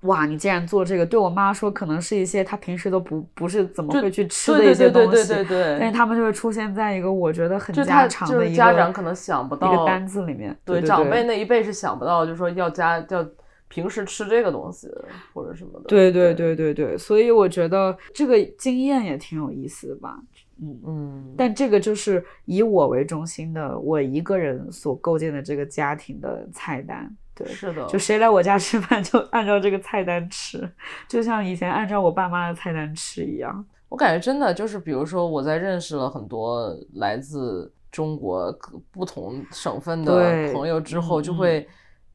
[0.03, 1.05] 哇，你竟然做这个！
[1.05, 13.29] 对我妈说，可能是一些她平时都不不是怎么会去吃的对一些东西，对对对对但是他们就会出现在一个我觉得很家常的一个家长可能想不一个单子里面，对对长对辈那一辈是想不到，就说要加要
[13.69, 14.89] 平时吃这个东西
[15.35, 15.85] 或者什么的。
[15.87, 20.19] 对对对对对，所以我觉得这个经验也挺有意思的吧。
[20.63, 27.15] 嗯，嗯，但这个就是以我为中心的，我一个人所构建的这个家庭的菜单。
[27.45, 30.71] 对，是的，就谁来我家吃饭就按照这个菜单吃，
[31.09, 33.65] 就像以前按照我爸妈的菜单吃一样。
[33.89, 38.57] 我感觉真的就是，比如说我在认识了很多来自中国
[38.93, 41.67] 不同省份的朋友之后，就会，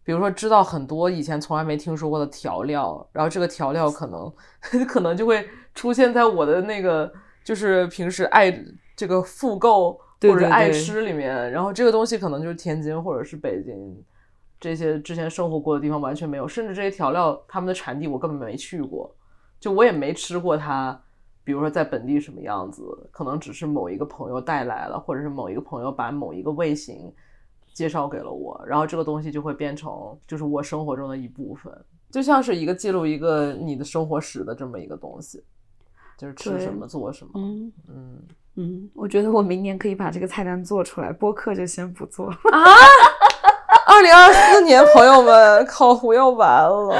[0.03, 4.31] 比如说知道很多以前从来没听说过的调料，然后这个调料可能
[4.87, 7.11] 可能就会出现在我的那个
[7.43, 8.57] 就是平时爱
[8.95, 14.01] 这个复购或者爱对对对吃里面，然后这个东西可能就是天津或者是北京。
[14.65, 19.15] 这些之前生活过的地方完全没有，甚至这些调料他们的产地我根本没去过，
[19.59, 20.99] 就我也没吃过它。
[21.43, 27.13] 比如说在本地什么样子，可能只是某一个朋友带来了，或者是某一个朋友把某一个味型
[27.75, 31.71] 介绍给了我，然后这个东西就会变成就是我生活中的一部分，
[32.09, 35.43] 就像是一个记录一个你的生活史的这么一个东西，
[36.17, 37.33] 就是吃什么做什么。
[37.35, 38.19] 嗯嗯，
[38.55, 42.37] 嗯，我觉得我明年可以把这个菜单做出来，播客就先不做了。
[43.87, 46.95] 二零二四年，朋友们，烤糊要完了。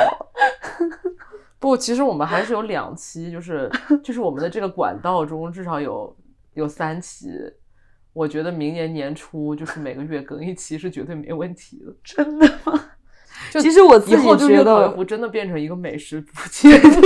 [1.60, 3.70] 不，其实我们还是有两期，就是
[4.04, 6.16] 就是我们的这个管道中至少有
[6.54, 7.30] 有三期。
[8.14, 11.94] 我觉得明年年初就是每个月更一期是绝对没问题的。
[12.04, 12.80] 真的吗？
[13.52, 17.02] 就其实我自己以后就觉得月考月糊真的变成一个美食补节目，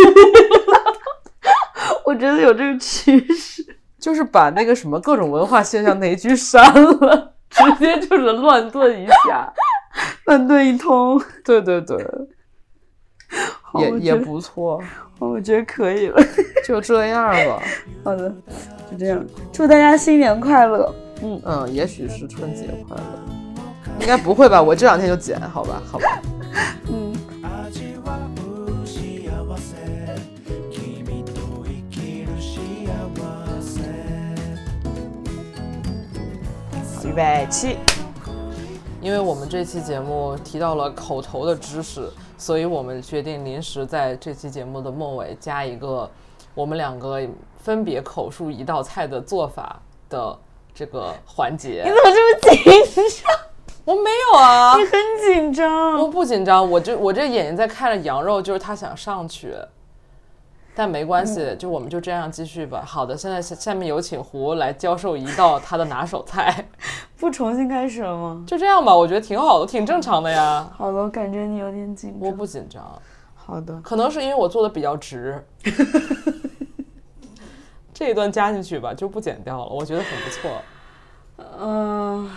[2.06, 3.78] 我觉得有这个趋势。
[3.98, 9.54] 就是把那个什么各种文化现象那一句删了， 直接就是乱炖一下。
[10.30, 11.20] 乱炖一通。
[11.44, 11.98] 对对对，
[13.82, 14.80] 也也不错，
[15.18, 16.22] 我觉得可以了。
[16.64, 17.64] 就这样吧。
[18.04, 18.30] 好的，
[18.92, 20.94] 就这样，祝大家新年快乐。
[21.24, 23.04] 嗯，也许是春节快乐，
[24.00, 24.62] 应该不会吧？
[24.62, 26.22] 我这两天就剪，好吧，好吧。
[26.92, 27.12] 嗯，
[37.04, 37.78] 预备起。
[39.02, 46.10] 因为我们这期节目提到了口头的知识，所以我们决定临时在这期节目的末尾加一个
[46.54, 47.22] 我们两个
[47.58, 50.38] 分别口述一道菜的做法的
[50.74, 51.84] 这个环节。
[51.86, 53.40] 你怎么这么紧张？
[53.86, 54.92] 我没有啊，你很
[55.26, 56.08] 紧张我。
[56.10, 59.56] 不紧张，我就我这眼睛在看着羊肉，就是他想上去，
[60.80, 62.82] 但没关系，就我们就这样继续吧。
[62.86, 66.70] 好的，现在下下面有请胡来教授一道他的拿手菜，
[67.20, 68.42] 不重新开始了吗？
[68.48, 70.66] 就这样吧，我觉得挺好的，挺正常的呀。
[70.78, 72.30] 好的，我感觉你有点紧张。
[72.30, 72.82] 我不紧张，
[73.36, 75.46] 好的，可能是因为我做的比较直，
[77.94, 80.50] 这一段加进去吧，就不剪掉了，我觉得很不错。
[81.60, 82.32] 嗯、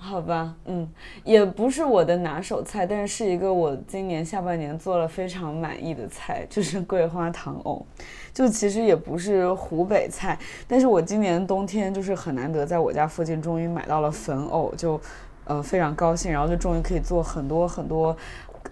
[0.00, 0.88] 好吧，嗯，
[1.24, 7.84] 也不是我的拿手菜，但是是一个我今年下半年做了非常满意的菜，就是桂花糖藕。
[8.32, 10.38] 就其实也不是湖北菜，
[10.68, 15.00] 但是我今年冬天就是很难得在我家附近终于买到了粉藕，就
[15.44, 18.16] 呃非常高兴，然后就终于可以做很多很多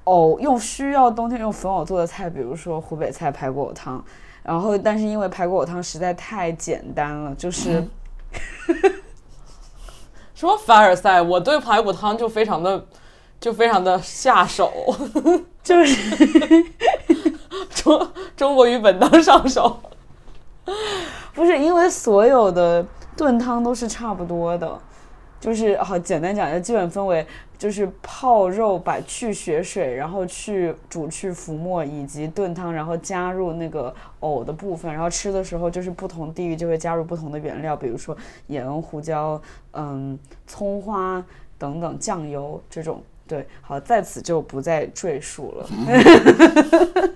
[0.04, 4.02] 藕用需要冬天用粉藕做的菜，比如说湖北菜排骨藕汤。
[4.44, 7.84] 然后，但是因为排骨藕汤实在太简单了，就是。
[10.36, 11.22] 什么凡尔赛？
[11.22, 12.86] 我对排骨汤就非常的，
[13.40, 14.70] 就非常的下手，
[15.64, 16.66] 就是
[17.70, 19.80] 中中国语本当上手。
[21.32, 22.84] 不是因为所有的
[23.16, 24.78] 炖汤都是差不多的，
[25.40, 27.26] 就是好简单讲，一下基本分为
[27.58, 38.16] 就是泡肉，把去血水，然后去煮去浮沫，以及炖汤，然后加入那个藕的部分，然后吃的时候就是不同地域就会加入不同的原料，比如说
[38.48, 39.40] 盐、胡椒、
[39.72, 41.24] 嗯、葱花
[41.58, 43.02] 等等酱油这种。
[43.26, 45.68] 对，好，在此就不再赘述了。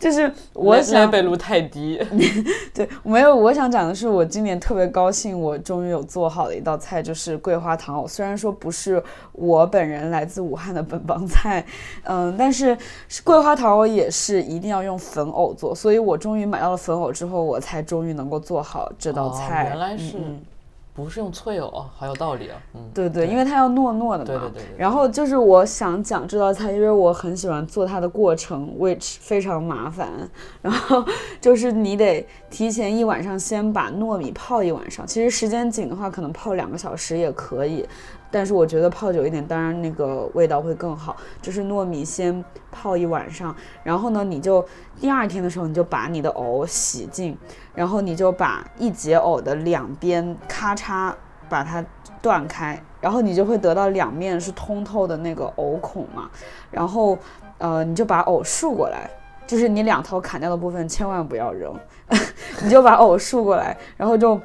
[0.00, 2.00] 就是我想 level 太低，
[2.74, 8.08] 对，没有，我想讲的是，我今年特别高兴，我终于有做好的一道菜，就是桂花糖藕。
[8.08, 9.00] 虽然说不是
[9.30, 11.64] 我本人来自武汉的本帮菜，
[12.02, 12.76] 嗯，但是
[13.22, 19.68] 桂花糖藕也是一定要用粉藕做，所以我终于买到了粉藕之后，我才终于能够做好这道哦菜。
[19.68, 20.40] 原来是嗯嗯
[20.94, 22.60] 不是用脆藕，好有道理啊。
[22.74, 24.24] 嗯，对对，因为它要糯糯的嘛。
[24.24, 30.10] 对对对对对然后就是我想讲这道菜，因为我很喜欢做它的过程，which 非常麻烦。
[30.60, 31.04] 然后
[31.40, 37.86] 就是你得提前一晚上先把糯米泡一晚上，其实时间紧的话，可能泡两个小时也可以。
[38.32, 41.14] 但是我觉得泡久一点，当然那个味道会更好。
[41.42, 43.54] 就是糯米先泡一晚上，
[43.84, 44.66] 然后呢，你就
[44.98, 47.36] 第二天的时候，你就把你的藕洗净，
[47.74, 51.12] 然后你就把一节藕的两边咔嚓
[51.48, 51.84] 把它
[52.22, 56.30] 断开，然后你就会得到两面是通透的那个藕孔嘛。
[56.70, 57.18] 然后
[57.58, 59.10] 呃，你就把藕竖过来，
[59.46, 61.78] 就是你两头砍掉的部分千万不要扔，
[62.64, 64.40] 你就把藕竖过来，然后就。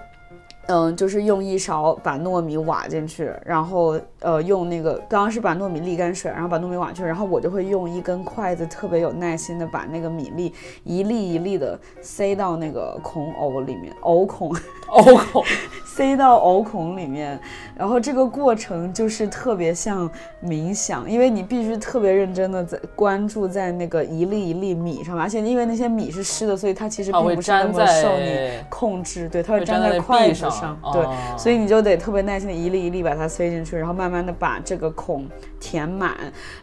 [0.68, 10.54] 嗯，就是用一勺把糯米挖进去，然后呃用那个刚刚是把糯米沥干水，然后把糯米挖去，然后我就会用一根筷子特别有耐心的把那个米粒
[10.84, 14.52] 一粒一粒的塞到那个孔藕里面，藕孔
[14.88, 15.44] 藕孔，
[15.86, 17.40] 塞到藕孔里面，
[17.76, 20.10] 然后这个过程就是特别像
[20.44, 31.14] 冥想，因为你必须特别认真的在关注在那个一粒一粒米上面，而且因为那些米是湿的，所以它其实并不是那么受你控制，对，它会粘在筷子上，对，哦。
[31.38, 35.28] 所以你就得特别耐心的一粒一粒把它塞进去，然后慢慢的把这个孔
[35.60, 36.16] 填满。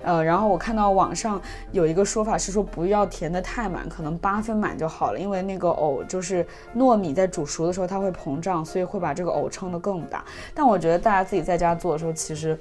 [0.03, 1.40] 呃，然后我看到网上
[1.72, 10.24] 有一个说法是说不要填的太满，可能八分满就好了，因为那个藕就是糯米在煮熟的时候它会膨胀，所以会把这个藕撑得更大。
[10.55, 12.59] 但我觉得大家自己在家做的时候，其实。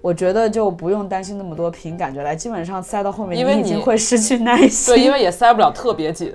[0.00, 4.92] 我觉得就不用担心那么多，凭感觉来，基本上塞到后面，因为已经你会失去耐心。
[4.96, 6.34] 对，因为也塞不了特别紧。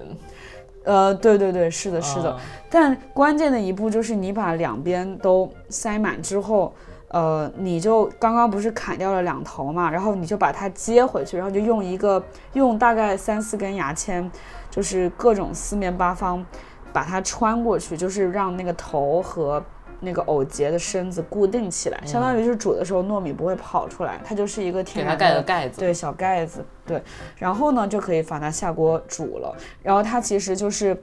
[0.85, 2.31] 呃，对对对，是的，是的。
[2.31, 2.39] 啊
[2.69, 6.73] 但关键的一步就是你把两边都塞满之后，
[7.17, 14.29] 呃，你就刚刚不是砍掉了两头嘛，然后你就把它接回去，然后就用一个用大概三四根牙签，
[14.69, 16.45] 就是各种四面八方
[16.93, 19.63] 把它穿过去，就是让那个头和。
[19.99, 25.79] 那个藕节的身子固定起来，相当于是煮的时候糯米不会跑出来，它就是一个天然的盖个盖子。
[25.79, 27.01] 对，小盖子，对，
[27.35, 29.57] 然后呢就可以把它下锅煮了。
[29.81, 30.95] 然后它其实就是，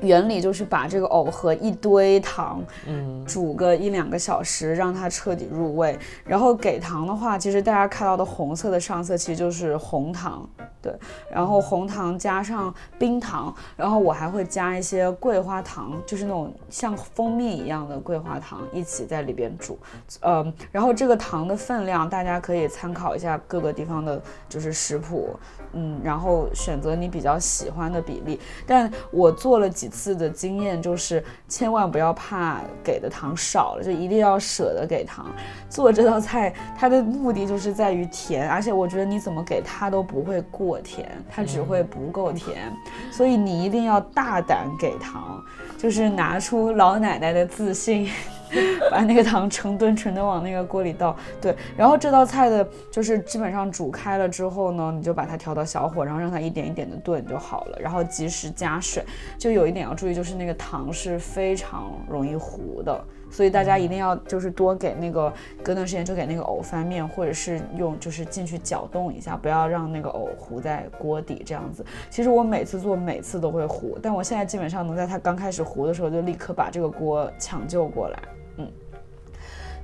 [0.00, 5.98] 原理就是把这个藕和一堆糖，嗯，煮个一两个小时，让它彻底入味。
[6.24, 10.48] 然后给糖的话，其实大家看到的红色的上色其实就是红糖，
[10.82, 10.92] 对。
[11.30, 19.78] 然后红糖加上冰糖，然后我还会加一些桂花糖，就是那种像蜂蜜一样的桂花糖一起在里边煮。
[20.20, 25.36] 嗯，然后这个糖的分量大家可以参考一下各个地方的，就是食谱。
[25.76, 28.40] 嗯，然后选择你比较喜欢的比例。
[28.66, 35.26] 但我做了几次的经验就是，千万不要怕给的糖少了，就一定要舍得给糖。
[35.68, 42.72] 做这道菜，它的目的就是在于甜，而且我觉得你怎么给它都不会过甜，它只会不够甜。
[43.12, 45.38] 所以你一定要大胆给糖，
[45.76, 48.08] 就是拿出老奶奶的自信。
[48.90, 59.04] 把那个糖成吨成吨往那个锅里倒，对，然后这道菜的就是基本上煮开了之后呢，你就把它调到小火，然后让它一点一点的炖就好了，然后及时加水。
[59.38, 65.32] 就有一点要注意，就是那个糖是非常容易糊的，所以大家一定要就是多给那个
[65.62, 71.84] 隔段时间就给那个藕翻面，或者是用就是进去搅动一下，不要让那个藕糊在锅底这样子。
[72.10, 78.18] 其实我每次做每次都会糊，但我现在基本上能在它刚开始糊的时候就立刻把这个锅抢救过来。
[78.56, 78.70] 嗯，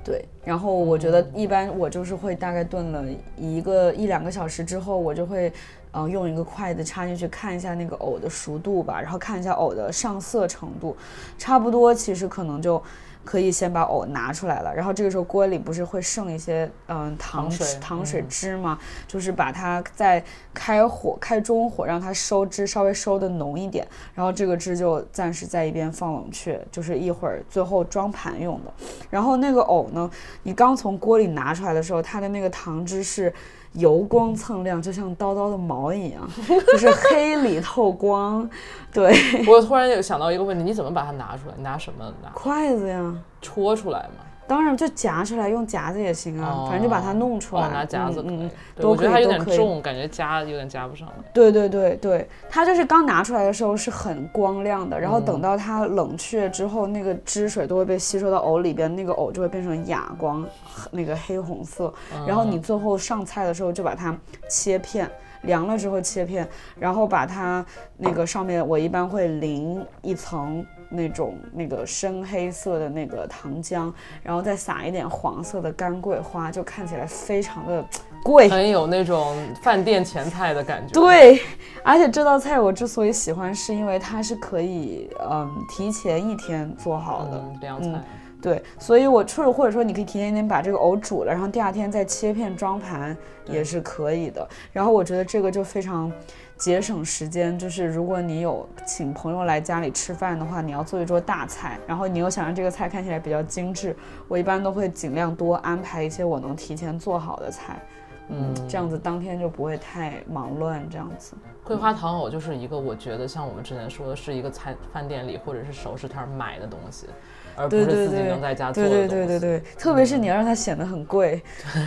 [0.03, 3.05] 对，然后我觉得一般我就是会大概炖了
[3.37, 5.51] 一个一两个小时之后，我就会，
[5.91, 10.95] 嗯，用一个筷子插进去看一下那个藕的熟度吧，然后看一下藕的上色程度，
[11.37, 12.81] 差不多其实可能就。
[13.25, 18.77] 可以先把藕拿出来了，然后这个时候锅里不是会剩一些嗯糖水糖水汁吗？
[19.07, 28.73] 就是把它再开火开中火，让它收汁稍微收的浓一点，然后这个汁就暂时在一边放冷却，就是一会儿最后装盘用的。
[29.09, 30.09] 然后那个藕呢，
[30.43, 33.33] 你刚从锅里拿出来的时候，它的那个糖汁是。
[33.73, 38.47] 油光蹭亮，就像叨叨的毛一样， 就是黑里透光。
[38.91, 39.11] 对
[39.47, 41.55] 我突然有想到一个问题，你怎么把它拿出来？
[41.57, 42.29] 拿什么拿？
[42.29, 44.23] 筷子呀，戳出来嘛。
[44.47, 47.69] 当然就夹出来，用夹子也行啊，反正就把它弄出来。
[47.69, 51.13] 拿夹子，嗯，我觉得它有点重，感觉夹有点夹不上来。
[51.33, 60.45] 对对对对，它就是刚拿出来的时候是很光亮的，然后等到它冷却之后，那个汁水都会被吸收到藕里边，那个藕就会变成哑光，
[60.91, 61.93] 那个黑红色。
[62.27, 64.15] 然后你最后上菜的时候就把它
[64.49, 65.09] 切片。
[65.43, 66.47] 凉了之后切片，
[66.79, 67.65] 然后把它
[67.97, 77.85] 那个上面，我一般会淋一层那种那个深黑色的那个糖浆，然后再撒一点黄色的干桂花，就看起来非常的
[78.23, 80.93] 贵，很有那种饭店前菜的感觉。
[80.93, 81.41] 对，
[81.83, 88.01] 而且这道菜我之所以喜欢，是因为它是可以嗯提前一天做好的凉菜。
[88.41, 93.15] 对，所以我或者或者说你可以提前一天把这个藕煮了，然后第二天再切片装盘
[93.45, 94.45] 也是可以的。
[94.73, 96.11] 然后我觉得这个就非常
[96.57, 103.95] 节省时间，就是如果你有请朋友来家里吃饭的话，你要做一桌大菜，然后你又想让这个菜看起来比较精致，
[104.27, 107.81] 我一般都会尽量多安排一些我能提前做好的菜，
[108.29, 110.87] 嗯，这样子当天就不会太忙乱。
[110.89, 111.33] 这样子，
[111.63, 117.07] 桂花糖藕就是一个我觉得像我们之前说的是一个餐饭店里或者是熟食摊买的东西。
[117.55, 121.41] 而不是自己能在家做的对对对对对，特别是你要让它显得很贵，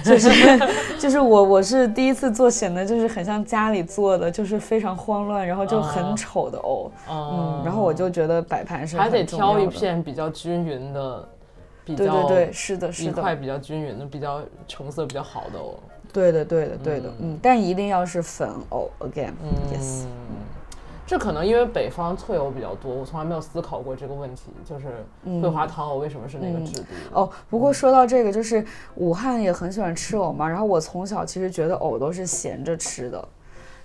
[0.05, 0.31] 就是
[0.99, 6.91] 就是我我是第一次做，显得就是很像家里做的，就是非常慌乱，然后就很丑的藕。
[7.11, 11.29] 嗯，然后我就觉得摆盘是还得挑一片比较均匀的，
[11.85, 15.79] 比较对对对，是的，是的，一块比较均匀的，比较成色比较好的藕。
[16.13, 20.05] 对的对的对的，嗯，但一定要是粉藕，again，yes。
[21.07, 25.07] 这可能因为北方脆藕比较多，我从来没有思考过这个问题，就是
[25.41, 26.87] 桂花糖藕为什么是那个质地？
[27.13, 33.29] 哦，不过说到这个，就是武汉也很喜欢吃藕嘛，然后我从小其实觉得藕都是咸着吃的，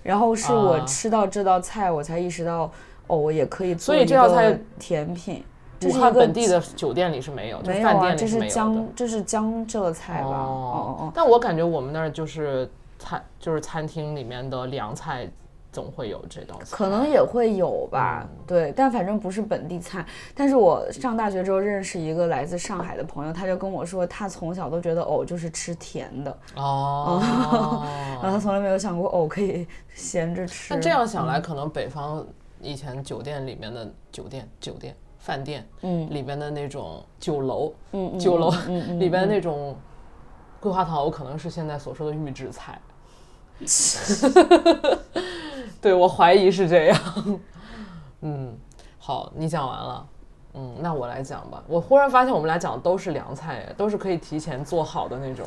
[0.02, 2.68] 然后是我吃到这道菜，我才意识到
[3.06, 5.44] 藕也可以做一个甜品。
[5.84, 10.28] 武汉本地的酒店里是没有，没有啊，这是江这是江浙菜吧？
[10.28, 11.12] 哦哦哦。
[11.14, 12.68] 但我感觉我们那儿就是
[12.98, 15.30] 餐就是餐厅里面的凉菜。
[15.72, 20.04] 总会有这道菜，可能也会有吧，对，但反正不是本地菜。
[20.34, 27.18] 但是我上大学之后认识一个来自上海的朋友，他就跟我说，他从小都觉得藕就是吃甜的哦，
[28.22, 30.74] 然后他从来没有想过藕可以咸着吃。
[30.74, 32.22] 那这样想来，可能北方
[32.60, 38.50] 以前酒店里面的酒店、酒店、饭店，嗯，里边的那种酒楼，嗯，酒楼
[38.98, 39.74] 里边那种
[40.60, 42.78] 桂花糖藕，可能是现在所说的预制菜。
[45.82, 46.98] 对，我怀疑是这样。
[48.20, 48.56] 嗯，
[48.98, 50.06] 好，你讲完了。
[50.54, 51.60] 嗯，那我来讲吧。
[51.66, 55.44] 我忽然发现我们俩讲的都是凉菜，都是可以提前做好的那种。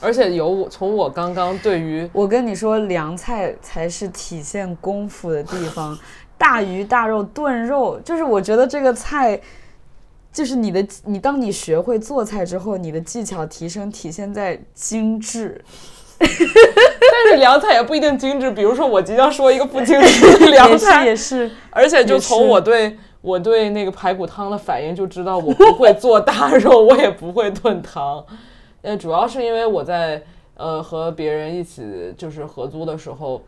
[0.00, 5.98] 而且有我从我刚刚对于我跟你说，凉菜才是体现功夫的地方。
[6.38, 9.40] 大鱼大肉炖肉，就是我觉得这个菜，
[10.32, 15.64] 就是你的你当你学会做菜之后，你的技巧提升体现在精致。
[16.22, 28.24] 但是凉菜也不一定精致，比如说我即将说一个不精致的 凉也是菜，也是，而且就从我对我对那个排骨汤的反应就知道我不会做大肉，我也不会炖汤。
[28.82, 30.22] 呃，主要是因为我在
[30.56, 33.40] 呃和别人一起就是合租的时候，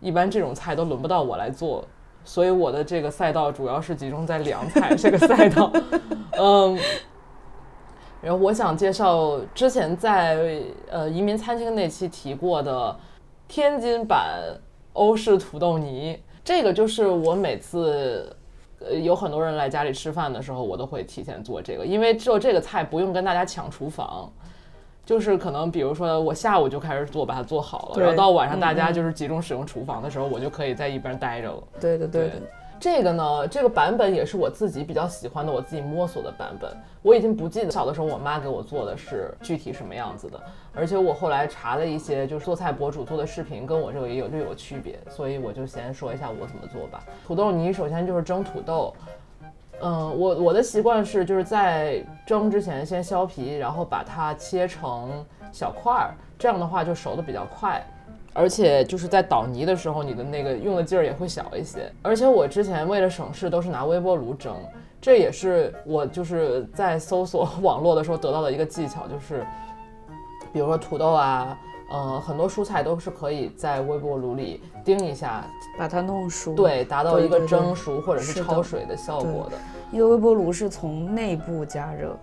[0.00, 1.84] 一般这种菜都轮不到我来做，
[2.24, 5.70] 所以我的这个赛道主要是集中在凉菜这个赛道。
[6.38, 6.78] 嗯，
[8.20, 12.96] 然后我想介绍之前在呃移民餐厅那期提过的
[13.48, 14.40] 天津版
[14.92, 18.36] 欧式土豆泥，这个就是我每次。
[18.82, 24.32] 呃，有很多人来家里吃饭的时候，我都会提前做这个，因为做这个菜不用跟大家抢厨房，
[25.04, 31.62] 就是可能比如说我下午就开始做，把它做好了，然后到晚上大家就是集中使用厨房的时候，我就可以在一边待着了。
[31.78, 32.32] 对对对的，
[32.80, 36.74] 这个呢，这个版本也是我自己比较喜欢的，我自己摸索的版本。
[37.02, 40.40] 我已经不记得小的时候我妈给我做的是具体什么样子的，
[40.74, 47.04] 而且我后来查了一些就是做菜博主做的视频，跟我这个也有略有区别，所以我就先说一下我怎么做吧。
[47.26, 48.94] 土豆泥首先就是蒸土豆。
[49.82, 57.82] 嗯，我我的习惯是就是在蒸之前先削皮，然后把它切成小块儿，这样的话就熟的比较快。
[58.32, 61.90] 而且就是在捣泥的时候，你的那个用的劲儿也会小一些。
[62.02, 64.54] 而且我之前为了省事，都是拿微波炉蒸，
[65.00, 69.44] 这也是我就是在搜索 网络的时候得到的一个技巧，就是
[70.52, 71.58] 比如说土豆啊，
[71.90, 75.44] 呃，很多蔬菜都是可以在微波炉里叮一下，
[75.76, 79.56] 把它弄熟。，对，达到一个蒸熟或者是焯水的效果的。
[79.90, 82.16] 因为微波炉是从内部加热。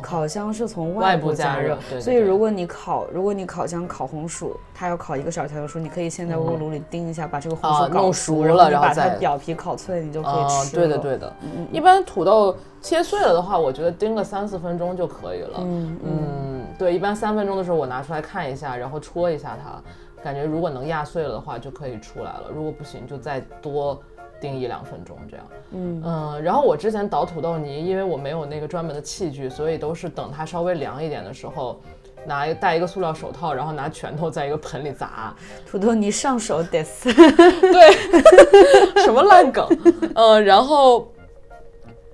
[0.00, 11.32] 烤箱是从外部热加热，对对对所以如果你烤，如果你烤箱烤红薯，它要烤一个小时才能熟，你可以先在微波炉里叮一下，把这个红啊薯搞弄熟然后你把它了然后再表皮烤脆，你就可以啊，吃对的对的。
[11.42, 15.58] 嗯一般土豆切碎了的话，我觉得叮个三四分钟就可以了。
[15.58, 19.80] 嗯，对，一般三分钟的时候我拿出来看一下，然后戳一下它，
[20.22, 24.00] 感觉如果能压碎了的话就可以出来了，如果不行就再多
[24.40, 25.46] 叮一两分钟这样。
[25.72, 31.80] 嗯嗯，然后我之前捣土豆泥，因为我没有那个专门的器具，所以都是等它稍微凉一点的时候。
[32.26, 35.34] 拿一戴一个塑料手套，然后拿拳头在一个盆里砸，
[35.66, 37.10] 土豆泥上手得死。
[37.16, 37.96] 对，
[39.02, 39.66] 什么烂梗？
[40.14, 41.10] 嗯，然后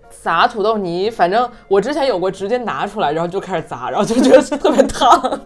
[0.08, 5.40] 撒土豆泥，反正我之前有过直接拿出来，然后就开始砸，然后就觉得特别烫。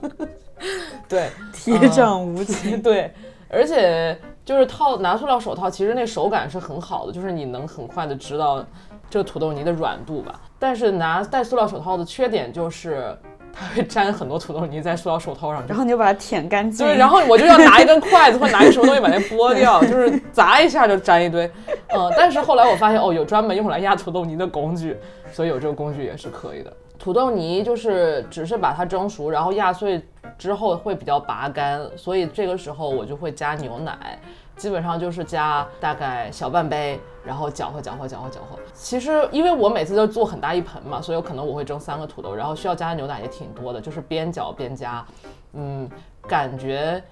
[1.08, 2.82] 对，铁掌无情。
[2.82, 3.10] 对，
[3.48, 4.14] 而且
[4.50, 8.66] 就是套拿塑料手套，其实那手感是很好的，就是你能很快的知道
[9.08, 10.40] 这个土豆泥的软度吧。
[10.58, 13.16] 但是拿戴塑料手套的缺点就是
[13.52, 16.84] 它会粘很多土豆泥在塑料手套上，然后你就把它舔干净。
[16.84, 21.48] 对，然后我就要拿一根筷子或者拿一个什么东西把那剥掉，就是砸一下就粘一堆。
[21.94, 24.96] 嗯，但是后来我发现哦，有专门用来压土豆泥的工具，
[25.30, 26.72] 所以有这个工具也是可以的。
[27.00, 30.00] 土豆泥就是只是把它蒸熟，然后压碎
[30.36, 34.20] 之后会比较拔干，所以这个时候我就会加牛奶。
[34.54, 38.58] 基本上就是加大概小半杯，然后搅和搅和搅和搅和。
[38.74, 45.02] 其实因为我每次都做很大一盆嘛，所以可能我会蒸三个土豆，然后需要加的牛奶也挺多的，就是边搅边加。
[45.54, 45.88] 嗯，
[46.28, 47.02] 感觉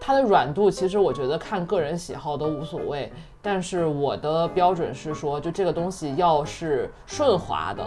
[0.00, 3.12] 它的软度其实我觉得看个人喜好都无所谓，
[3.42, 7.86] 但是我的标准是说，就这个东西要是顺滑的，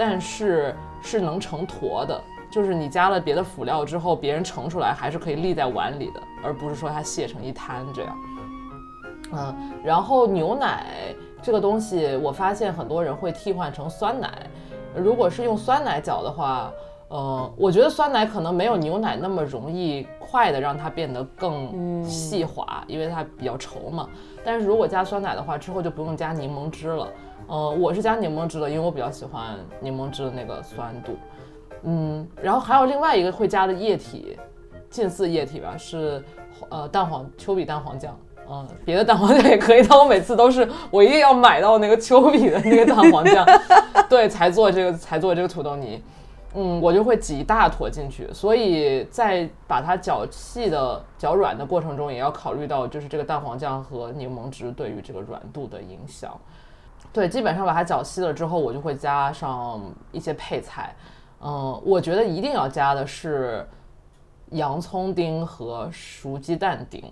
[0.00, 2.18] 但是是能成坨的。
[2.50, 8.16] 就是你加了别的辅料之后，别人盛出来还是可以立在碗里的，而不是说它卸成一滩这样。
[9.32, 10.86] 嗯，然后牛奶
[11.42, 14.46] 这个东西，我发现很多人会替换成酸奶。
[14.96, 16.72] 如果是用酸奶搅的话，
[17.08, 24.08] 呃，我觉得酸奶可能没有牛奶那么容易快的让它变得更细滑，因为它比较稠嘛。
[24.42, 27.06] 但是如果加酸奶的话，之后就不用加柠檬汁了。
[27.50, 31.16] 呃，我是加柠檬汁的，因为我比较喜欢柠檬汁的那个酸度。
[31.82, 34.38] 嗯，然后还有另外一个会加的液体，
[34.88, 36.22] 近似液体吧，是
[36.68, 38.16] 呃蛋黄丘比蛋黄酱。
[38.48, 43.44] 嗯，别的蛋黄酱也可以， 但我每次都是我一定要买到那个丘比的那个蛋黄酱，
[44.08, 46.00] 对，才做这个才做这个土豆泥。
[46.54, 56.36] 嗯，我就会挤一大坨进去，所以在把它搅细的、搅软的过程中，也要考虑到就是这个蛋黄酱和柠檬汁对于这个软度的影响。
[57.12, 59.82] 对，基本上把它搅稀了之后，我就会加上
[60.12, 60.94] 一些配菜。
[61.40, 63.66] 嗯，我觉得一定要加的是
[64.50, 67.02] 洋葱丁和熟鸡蛋丁。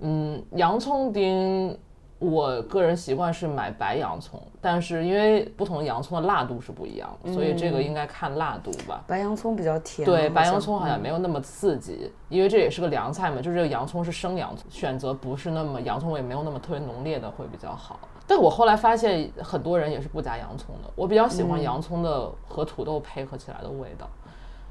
[0.00, 1.78] 嗯，洋葱丁
[2.18, 9.02] 我个人习惯是买白洋葱，但是因为不同洋葱的辣度是不一样的，所以这个应该看辣度吧。
[9.06, 17.98] 白洋葱比较甜，对，白洋葱好像没有那么刺激，因为这也是个凉菜嘛，就是这个洋葱是生洋葱，选择不是那么洋葱味没有那么特别浓烈的会比较好。
[18.34, 24.08] 但我后来发现很多人也是不加洋葱的，我比较喜欢洋葱的和土豆配合起来的味道。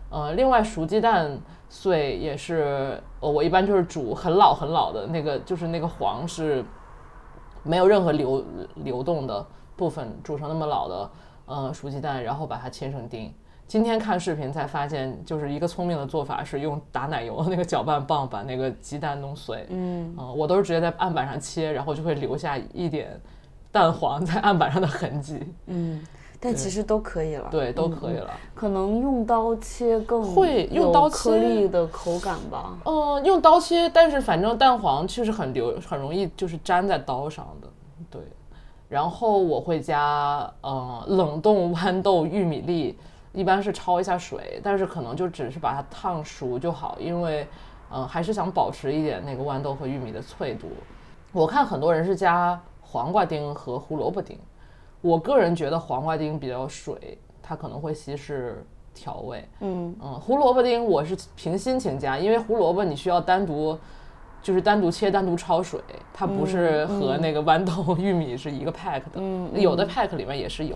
[0.09, 1.39] 呃，另外熟鸡蛋
[1.70, 6.66] 碎也是，呃，我一般就是煮很老很老的那个，就是那个黄是
[7.62, 8.43] 没有任何流
[8.78, 9.45] 流动的
[9.76, 11.12] 部分，煮成那么老的
[11.45, 13.32] 呃熟鸡蛋，然后把它切成丁。
[13.68, 19.68] 今天看视频才发现，就是一个聪明的做法是用打奶油的那个搅拌棒把那个鸡蛋弄碎。
[19.70, 23.22] 嗯，我都是直接在案板上切，然后就会留下一点
[23.72, 25.40] 蛋黄在案板上的痕迹。
[25.68, 26.04] 嗯，
[26.40, 27.48] 但其实都可以了。
[27.52, 28.30] 对，都可以了。
[28.54, 32.78] 可能用刀切更会用刀切颗粒的口感吧。
[32.86, 37.68] 嗯，用刀切，但是反正蛋黄确实很流，很容易就是粘在刀上的。
[38.10, 38.22] 对，
[38.90, 42.98] 然后我会加呃冷冻豌豆、玉米粒，
[43.32, 47.48] 一般是焯一下水，但是可能就只是把它烫熟就好，因为
[47.90, 50.68] 嗯、呃还是想保持一点那个豌豆和玉米的脆度。
[51.32, 52.60] 我看很多人是加
[52.92, 54.38] 黄瓜丁和胡萝卜丁，
[55.00, 59.48] 我个人觉得黄瓜丁比较水，它可能会稀释调味。
[59.62, 63.80] 嗯嗯，胡萝卜丁我是凭心情加，因为胡萝卜你需要单独，
[64.44, 65.80] 就是单独切、单独焯水，
[66.14, 69.12] 它不是和那个豌豆、玉米是一个 pack 的。
[69.16, 70.76] 嗯有的 pack 里面也是有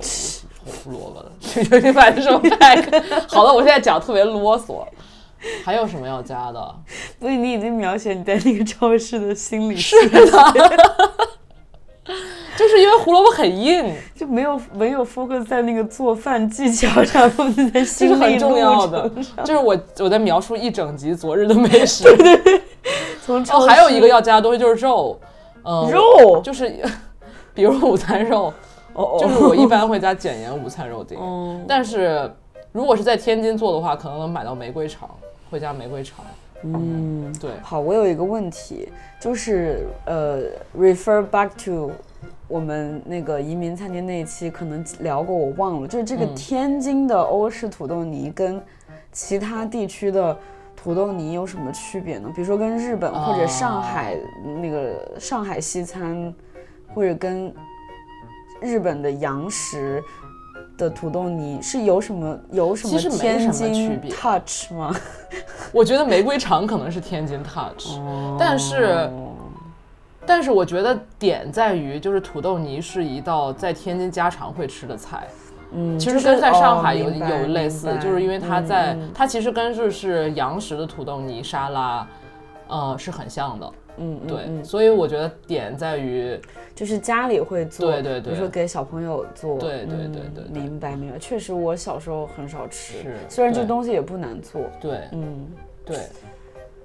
[0.64, 3.28] 胡胡萝卜的，具体买的什么 pack？
[3.28, 4.86] 好了，我现在讲特别啰嗦。
[5.64, 6.76] 还有什么要加的？
[7.20, 10.22] 所以你已经描写你在那个超市的心理是的，
[12.58, 17.30] 就是因为胡萝卜很硬，就没有没有 focus 在那个做饭技巧上，
[17.74, 19.10] 这是很重要的。
[19.44, 22.08] 就是我我在描述一整集昨日的美食。
[23.28, 25.20] 哦，从哦还有一个要加的东西就是肉，
[25.64, 26.72] 嗯，肉就是
[27.54, 28.54] 比如午餐肉，
[28.94, 32.32] 哦哦，就是我一般会加减盐午餐肉丁，哦但是
[32.72, 35.10] 如果是在天津做的话，可能能买到玫瑰肠，
[35.50, 36.24] 会加玫瑰肠。
[36.64, 38.90] 嗯，对，好，我有一个问题，
[39.20, 40.42] 就是呃
[40.78, 41.92] ，refer back to
[42.48, 48.62] 我们那个移民餐厅那一期可能聊过，我忘了，就是这个嗯天津的欧式土豆泥跟
[49.12, 50.38] 其他地区的
[50.76, 52.30] 土豆泥有什么区别呢？
[52.36, 54.18] 比如说跟日本或者上海
[54.62, 56.34] 那个上海西餐，
[56.94, 57.54] 或者跟
[58.62, 60.02] 日本的洋食。
[60.78, 64.94] 的土豆泥是有什么有什么天津别 touch 吗？
[65.72, 67.98] 我觉得玫瑰肠可能是天津 touch，、
[68.38, 69.10] 但是
[70.26, 75.28] 但是我觉得点在于就是土豆泥是一道在天津家常会吃的菜。
[75.72, 82.08] 嗯，其实跟在上海有、有类似就是因为它嗯在、嗯它其实跟就是洋食的土豆泥沙拉，
[82.68, 83.72] 呃是很像的。
[83.98, 86.40] 嗯，嗯对，嗯所以我觉得点在于
[86.76, 91.18] 就是家里会做，对对对比如说给小朋友做，对对对对明白明白。
[91.18, 95.48] 确实，我小时候很少吃，虽然这东西也不难做，对嗯，
[95.86, 95.98] 对，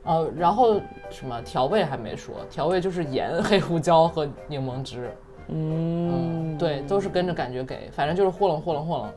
[0.02, 0.80] 呃，然后
[1.10, 5.10] 什么调味还没说，调味就是盐、 黑胡椒和柠檬汁。
[5.48, 9.12] 嗯，对，都是跟着感觉给，反正就是和冷和冷和冷。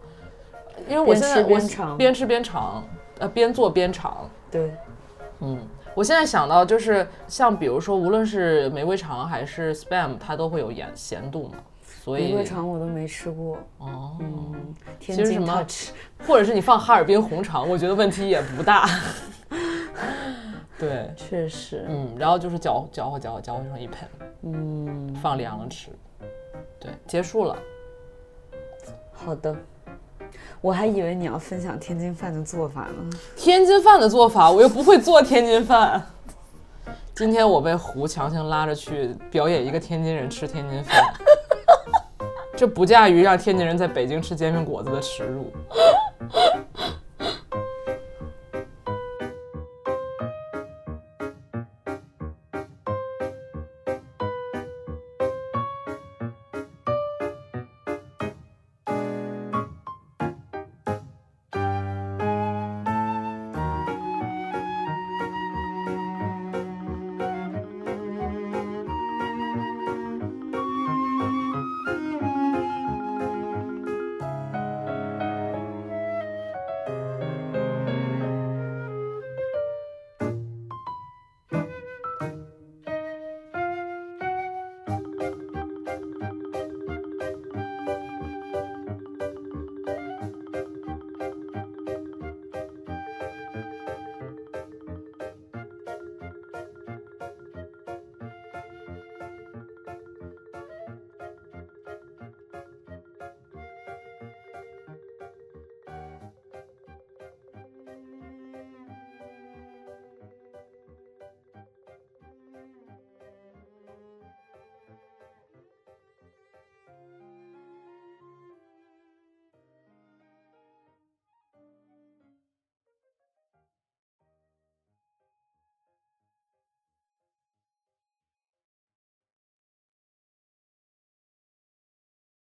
[0.90, 2.84] 因为我现在我边尝边吃边尝，
[3.20, 4.28] 呃，边做边尝。
[4.50, 4.72] 对，
[5.40, 5.60] 嗯，
[5.94, 15.66] 我现在想到就是像比如说，无论是玫瑰肠还是 spam，它都会有盐咸度嘛，所以玫瑰肠我都没吃过，哦，嗯，天津其实什么
[16.26, 18.90] 或者是你放哈尔滨红肠，我觉得问题也不大。
[20.80, 24.10] 对，确实，嗯，然后就是搅搅和搅和搅和成一盆，
[24.42, 25.90] 嗯，放凉了吃。
[26.80, 27.58] 对，结束了。
[29.12, 29.56] 好的。
[30.60, 33.10] 我还以为你要分享天津饭的做法呢。
[33.36, 36.02] 天津饭的做法，我又不会做天津饭。
[37.14, 41.04] 今天我被胡强行拉着去表演一个天津人吃天津饭，
[42.56, 45.52] 这不亚于让天津人在北京吃煎饼果子的耻辱。